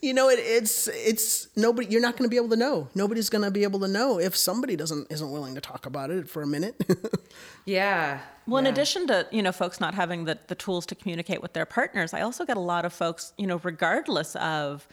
[0.01, 1.88] you know, it, it's it's nobody.
[1.88, 2.88] You're not going to be able to know.
[2.93, 6.11] Nobody's going to be able to know if somebody doesn't isn't willing to talk about
[6.11, 6.76] it for a minute.
[7.65, 8.20] yeah.
[8.47, 8.70] Well, yeah.
[8.70, 11.65] in addition to you know folks not having the the tools to communicate with their
[11.65, 14.88] partners, I also get a lot of folks you know regardless of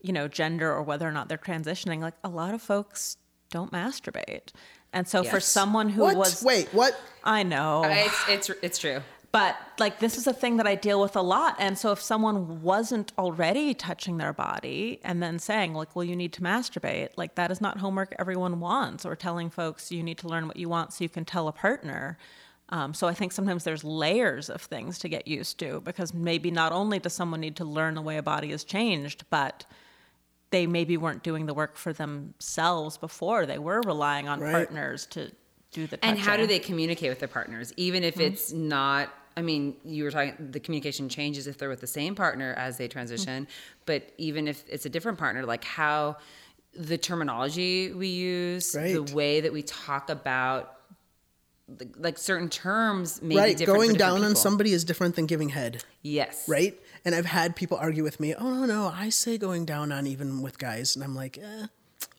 [0.00, 3.16] you know, gender or whether or not they're transitioning, like a lot of folks
[3.50, 4.52] don't masturbate.
[4.92, 6.16] And so for someone who What?
[6.16, 6.98] was Wait, what?
[7.24, 7.82] I know.
[7.84, 9.00] It's it's it's true.
[9.30, 11.56] But like this is a thing that I deal with a lot.
[11.58, 16.16] And so if someone wasn't already touching their body and then saying like, well, you
[16.16, 20.18] need to masturbate, like that is not homework everyone wants, or telling folks you need
[20.18, 22.16] to learn what you want so you can tell a partner.
[22.70, 26.50] Um, so I think sometimes there's layers of things to get used to because maybe
[26.50, 29.64] not only does someone need to learn the way a body is changed, but
[30.50, 33.46] they maybe weren't doing the work for themselves before.
[33.46, 34.52] They were relying on Right.
[34.52, 35.30] partners to
[35.72, 36.10] do the touching.
[36.10, 39.10] And how do they communicate with their partners, even if it's not?
[39.36, 40.34] I mean, you were talking.
[40.50, 43.46] The communication changes if they're with the same partner as they transition,
[43.86, 46.16] but even if it's a different partner, like how
[46.74, 50.74] the terminology we use, the way that we talk about,
[51.96, 55.82] like, certain terms, may be right, going down on somebody is different than giving head,
[56.02, 56.48] Yes.
[56.48, 56.78] right?
[57.04, 60.06] And I've had people argue with me, oh, no, no, I say going down on
[60.06, 60.94] even with guys.
[60.96, 61.66] And I'm like, eh,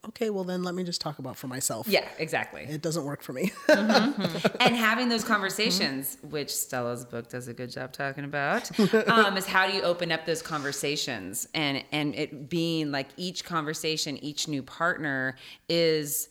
[0.07, 1.87] okay, well, then let me just talk about for myself.
[1.87, 2.07] Yeah.
[2.17, 2.63] Exactly.
[2.63, 3.51] It doesn't work for me.
[3.69, 8.69] and having those conversations, which Stella's book does a good job talking about,
[9.07, 13.43] um, is how do you open up those conversations and and it being like each
[13.43, 15.35] conversation, each new partner
[15.67, 16.29] is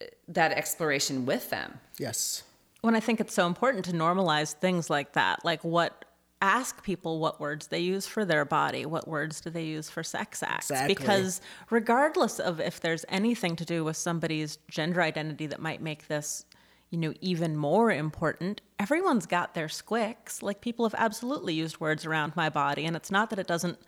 [0.00, 1.78] uh, that exploration with them.
[1.98, 2.42] yes.
[2.82, 6.04] when I think it's so important to normalize things like that, like what
[6.42, 10.02] ask people what words they use for their body, what words do they use for
[10.02, 10.70] sex acts?
[10.70, 10.94] Exactly.
[10.94, 11.40] Because
[11.70, 16.44] regardless of if there's anything to do with somebody's gender identity that might make this,
[16.90, 20.42] you know, even more important, everyone's got their squicks.
[20.42, 23.78] Like people have absolutely used words around my body, and it's not that it doesn't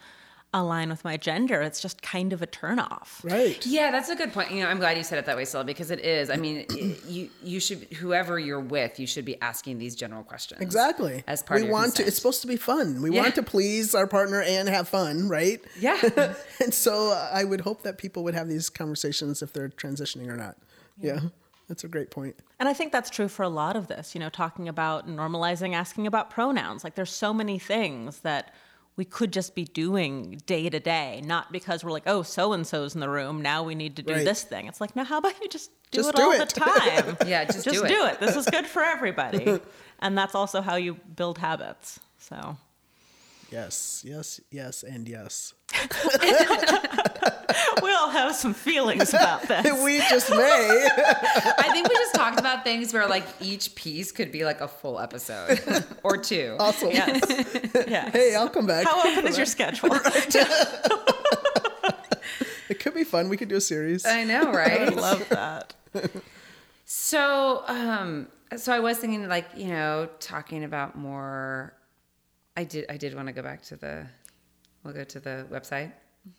[0.61, 3.23] align with my gender, it's just kind of a turnoff.
[3.23, 3.65] Right.
[3.67, 4.51] Yeah, that's a good point.
[4.53, 6.31] You know, I'm glad you said it that way, Stella, because it is.
[6.31, 6.65] I mean,
[7.09, 10.61] you you should whoever you're with, you should be asking these general questions.
[10.61, 11.23] Exactly.
[11.27, 12.07] As part we of your want to.
[12.07, 13.03] It's supposed to be fun.
[13.03, 13.23] We Yeah.
[13.23, 15.61] want to please our partner and have fun, right?
[15.79, 16.01] Yeah.
[16.63, 20.29] and so uh, I would hope that people would have these conversations if they're transitioning
[20.29, 20.57] or not.
[21.01, 21.21] Yeah,
[21.69, 22.37] that's a great point.
[22.61, 25.75] And I think that's true for a lot of this, you know, talking about normalizing
[25.75, 26.85] asking about pronouns.
[26.85, 28.55] Like there's so many things that
[28.97, 32.67] we could just be doing day to day, not because we're like, oh, so and
[32.67, 33.43] so's in the room.
[33.43, 34.25] Now we need to do Right.
[34.25, 34.67] this thing.
[34.69, 36.39] It's like, no, how about you just do Just it do all it.
[36.49, 37.17] the time?
[37.27, 37.89] Yeah, just do just it.
[37.89, 38.21] do it.
[38.21, 39.61] This is good for everybody.
[39.99, 41.99] and that's also how you build habits.
[42.19, 42.57] So
[43.51, 45.55] Yes, yes, yes, and yes.
[47.83, 49.83] we all have some feelings about this.
[49.83, 50.37] we just may.
[50.97, 54.69] I think we just talked about things where like each piece could be like a
[54.69, 56.57] full episode or two.
[56.59, 56.91] awesome.
[56.91, 57.21] yes.
[57.89, 58.13] yes.
[58.13, 58.87] Hey, I'll come back.
[58.87, 59.91] How open is your schedule?
[62.69, 63.29] It could be fun.
[63.29, 64.07] We could do a series.
[64.07, 64.81] I know, right?
[64.83, 65.75] I love that.
[66.87, 71.75] So, um, so I was thinking, like, you know, talking about more.
[72.57, 74.07] I did, I did want to go back to the.
[74.83, 75.93] We'll go to the website,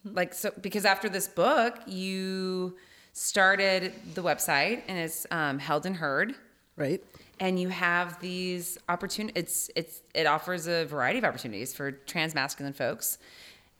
[0.03, 2.75] like, so because after this book, you
[3.13, 6.35] started the website, and it's um, held and heard,
[6.77, 7.01] Right.
[7.39, 9.35] and you have these opportunities.
[9.41, 13.17] It's it's it offers a variety of opportunities for trans masculine folks.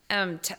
[0.10, 0.56] Um, t-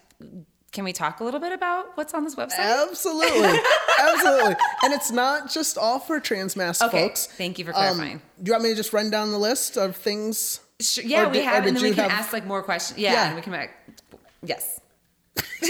[0.73, 2.59] can we talk a little bit about what's on this website?
[2.59, 3.59] Absolutely.
[3.99, 4.57] Absolutely.
[4.83, 7.27] And it's not just all for trans masc Okay, folks.
[7.27, 8.21] thank you for Um, clarifying.
[8.43, 10.61] do you want me to just run down the list of things?
[10.81, 12.99] Sure, yeah, Or we did- have, and then we can have- ask like more questions.
[12.99, 13.27] Yeah, Yeah.
[13.29, 13.71] and we can back.
[14.43, 14.81] Yes.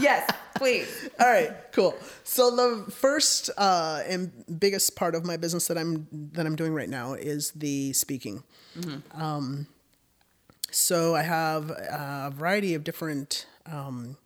[0.00, 1.08] yes, please.
[1.20, 1.94] All right, cool.
[2.24, 6.72] So the first uh, and biggest part of my business that I'm that I'm doing
[6.74, 8.42] right now is the speaking.
[9.14, 9.66] Um,
[10.70, 14.16] so I have a variety of different um,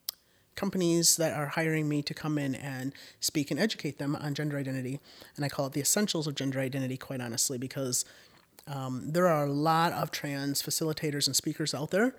[0.54, 4.56] companies that are hiring me to come in and speak and educate them on gender
[4.56, 5.00] identity,
[5.36, 6.96] and I call it the essentials of gender identity.
[6.96, 8.04] Quite honestly, because
[8.68, 12.14] um, there are a lot of trans facilitators and speakers out there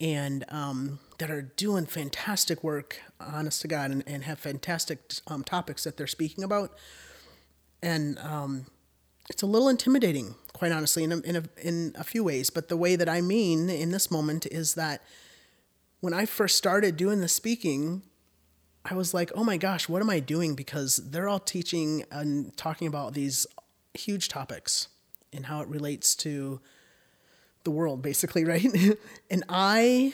[0.00, 5.44] and um, that are doing fantastic work honest to god and, and have fantastic um,
[5.44, 6.72] topics that they're speaking about.
[7.82, 8.66] And um,
[9.30, 12.50] it's a little intimidating quite honestly in a, in, a, in a few ways.
[12.50, 15.02] But the way that i mean in this moment is that
[16.00, 18.02] when i first started doing the speaking
[18.84, 20.54] i was like oh my gosh what am i doing?
[20.54, 23.46] Because they're all teaching and talking about these
[23.94, 24.88] huge topics
[25.32, 26.60] and how it relates to
[27.64, 28.66] the world basically right?
[29.30, 30.12] And i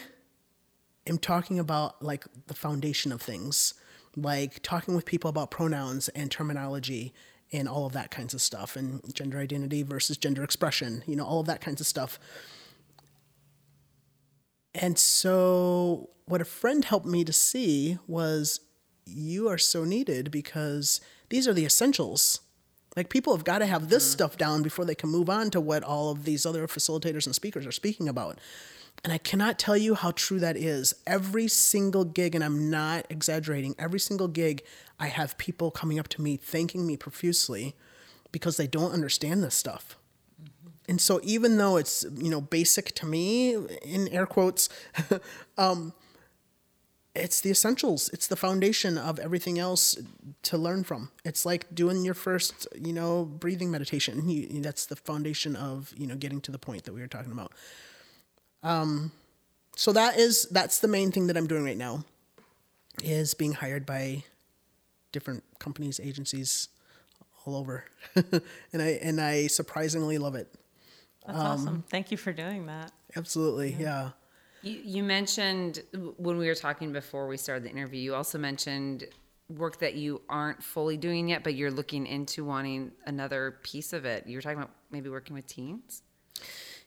[1.06, 3.74] am talking about like the foundation of things
[4.16, 7.12] like talking with people about pronouns and terminology
[7.52, 11.24] and all of that kinds of stuff and gender identity versus gender expression you know
[11.24, 12.18] all of that kinds of stuff.
[14.74, 18.60] And so what a friend helped me to see was
[19.04, 22.40] you are so needed because these are the essentials
[22.98, 25.60] like people have got to have this stuff down before they can move on to
[25.60, 28.38] what all of these other facilitators and speakers are speaking about.
[29.04, 30.94] And I cannot tell you how true that is.
[31.06, 34.64] Every single gig, and I'm not exaggerating, every single gig,
[34.98, 37.76] I have people coming up to me thanking me profusely
[38.32, 39.96] because they don't understand this stuff.
[40.88, 44.68] And so even though it's, you know, basic to me in air quotes,
[45.56, 45.92] um,
[47.18, 48.08] it's the essentials.
[48.12, 49.96] It's the foundation of everything else
[50.42, 51.10] to learn from.
[51.24, 54.28] It's like doing your first, you know, breathing meditation.
[54.28, 57.32] You, that's the foundation of, you know, getting to the point that we were talking
[57.32, 57.52] about.
[58.62, 59.12] Um,
[59.74, 62.04] so that is that's the main thing that I'm doing right now
[63.02, 64.24] is being hired by
[65.12, 66.68] different companies, agencies
[67.44, 67.84] all over.
[68.14, 70.52] and I and I surprisingly love it.
[71.26, 71.84] That's um, awesome.
[71.90, 72.92] Thank you for doing that.
[73.16, 73.72] Absolutely.
[73.72, 73.78] Yeah.
[73.78, 74.10] yeah.
[74.62, 75.82] You, you mentioned
[76.16, 79.04] when we were talking before we started the interview, you also mentioned
[79.48, 84.04] work that you aren't fully doing yet, but you're looking into wanting another piece of
[84.04, 84.26] it.
[84.26, 86.02] You were talking about maybe working with teens?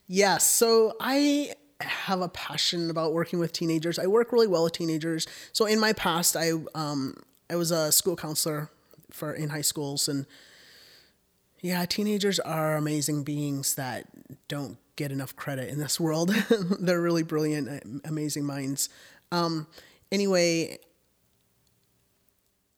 [0.07, 0.47] Yes.
[0.47, 3.97] So I have a passion about working with teenagers.
[3.97, 5.28] I work really well with teenagers.
[5.53, 7.15] So in my past, I um,
[7.49, 8.69] I was a school counselor
[9.09, 10.26] for in high schools, and
[11.61, 14.07] yeah, teenagers are amazing beings that
[14.47, 16.30] don't get enough credit in this world.
[16.80, 18.89] They're really brilliant, amazing minds.
[19.32, 19.68] Um,
[20.12, 20.80] anyway,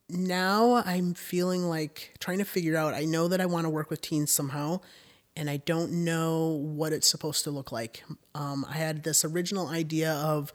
[0.08, 2.94] now I'm feeling like trying to figure out.
[2.94, 4.80] I know that I want to work with teens somehow,
[5.36, 8.04] and I don't know what it's supposed to look like.
[8.34, 10.52] Um, I had this original idea of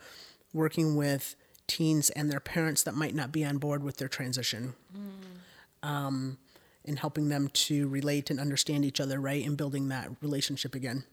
[0.54, 1.36] working with
[1.68, 4.74] teens and their parents that might not be on board with their transition.
[4.96, 5.88] Mm.
[5.88, 6.38] Um,
[6.86, 9.46] and helping them to relate and understand each other, right?
[9.46, 11.04] And building that relationship again.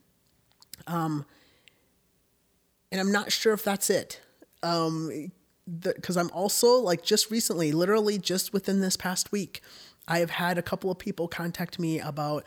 [0.87, 1.25] Um,
[2.93, 4.21] and I'm not sure if that's it.
[4.63, 5.33] Um,
[5.81, 9.63] because I'm also like just recently, literally just within this past week,
[10.07, 12.47] I have had a couple of people contact me about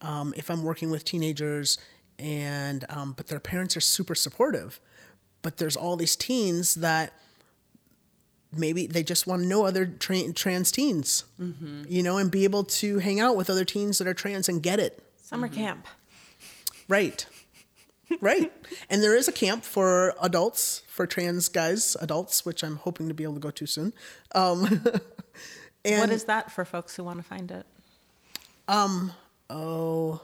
[0.00, 1.78] um, if I'm working with teenagers
[2.18, 4.80] and um, but their parents are super supportive,
[5.42, 7.12] but there's all these teens that
[8.56, 11.82] maybe they just want to know other tra- trans teens, mm-hmm.
[11.88, 14.62] you know, and be able to hang out with other teens that are trans and
[14.62, 15.02] get it.
[15.22, 15.56] Summer mm-hmm.
[15.56, 15.86] camp.
[16.88, 17.26] Right.
[18.20, 18.52] Right.
[18.90, 23.14] And there is a camp for adults, for trans guys, adults, which I'm hoping to
[23.14, 23.92] be able to go to soon.
[24.34, 24.64] Um,
[25.84, 27.66] and, what is that for folks who want to find it?
[28.68, 29.12] Um,
[29.48, 30.20] oh,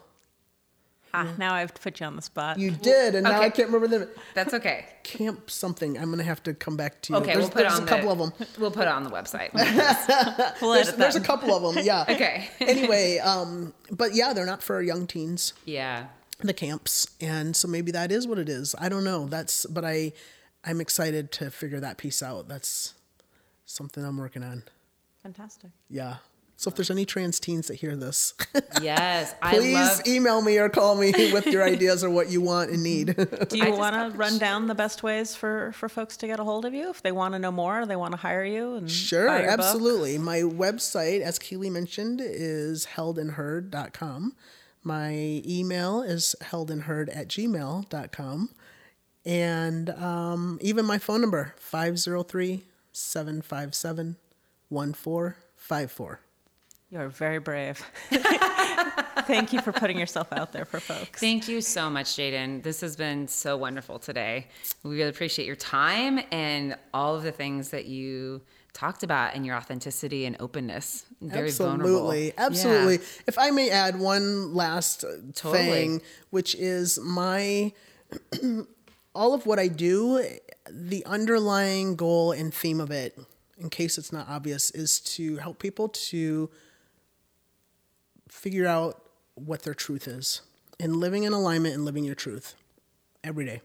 [1.15, 2.59] Ah, now I have to put you on the spot.
[2.59, 4.87] You did, and now I can't remember the That's okay.
[5.03, 5.99] camp something.
[5.99, 7.19] I'm gonna have to come back to you.
[7.19, 8.49] Okay, there's, we'll put there's on a couple the, of them.
[8.59, 9.53] We'll put it on the website.
[10.63, 11.85] We'll There's, there's a couple of them.
[11.85, 12.05] Yeah.
[12.09, 12.49] okay.
[12.61, 15.53] Anyway, um, but yeah, they're not for young teens.
[15.65, 16.07] Yeah.
[16.43, 18.75] The camps, and so maybe that is what it is.
[18.79, 19.27] I don't know.
[19.27, 20.13] That's but I,
[20.65, 22.49] I'm excited to figure that piece out.
[22.49, 22.95] That's
[23.65, 24.65] something I'm working on.
[25.23, 25.71] Fantastic.
[25.89, 26.17] Yeah.
[26.57, 28.35] So if there's any trans teens that hear this,
[28.83, 32.71] yes, please love- email me or call me with your ideas or what you want
[32.71, 33.17] and need.
[33.49, 36.45] Do you want to run down the best ways for for folks to get a
[36.45, 38.75] hold of you if they want to know more, they want to hire you?
[38.77, 40.17] And sure, absolutely.
[40.19, 40.25] Book?
[40.25, 44.35] My website, as Keely mentioned, is heldandheard.com.
[44.83, 48.51] My email is heldandheard at gmail.com.
[49.25, 54.17] And um, even my phone number, 503 757
[54.69, 56.21] 1454.
[56.91, 57.83] You're very brave.
[59.27, 61.21] Thank you for putting yourself out there for folks.
[61.21, 62.63] Thank you so much, Jaden.
[62.63, 64.49] This has been so wonderful today.
[64.83, 68.43] We really appreciate your time and all of the things that you
[68.73, 71.05] talked about and your authenticity and openness.
[71.21, 72.33] Very absolutely, vulnerable.
[72.39, 72.95] absolutely.
[72.95, 73.23] Yeah.
[73.27, 75.05] If I may add one last
[75.35, 75.65] totally.
[75.65, 77.73] thing, which is my
[79.15, 80.25] all of what I do,
[80.71, 83.19] the underlying goal and theme of it,
[83.59, 86.51] in case it's not obvious, is to help people to
[88.29, 89.03] figure out
[89.35, 90.43] what their truth is
[90.81, 92.55] and living in alignment and living your truth
[93.23, 93.61] every day.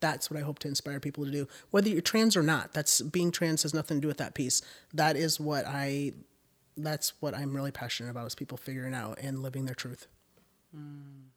[0.00, 1.48] That's what I hope to inspire people to do.
[1.70, 4.62] Whether you're trans or not, that's being trans has nothing to do with that piece.
[4.94, 6.12] That is what I
[6.76, 10.06] that's what I'm really passionate about is people figuring out and living their truth.
[10.76, 11.30] Mm.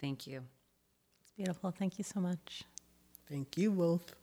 [0.00, 0.42] Thank you.
[1.22, 1.70] It's beautiful.
[1.70, 2.62] Thank you so much.
[3.28, 4.14] Thank you both.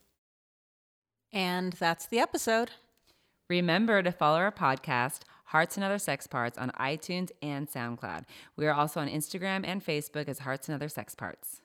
[1.31, 2.71] And that's the episode.
[3.49, 8.23] Remember to follow our podcast Hearts and Other Sex Parts on iTunes and SoundCloud.
[8.55, 11.60] We are also on Instagram and Facebook as Hearts and Other Sex Parts.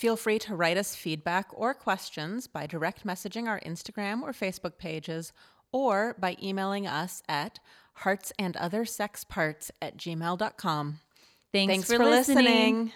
[0.00, 4.78] Feel free to write us feedback or questions by direct messaging our Instagram or Facebook
[4.78, 5.34] pages
[5.72, 7.58] or by emailing us at
[7.98, 11.00] heartsandothersexparts at gmail.com.
[11.52, 12.44] Thanks, Thanks for, for listening.
[12.46, 12.92] listening.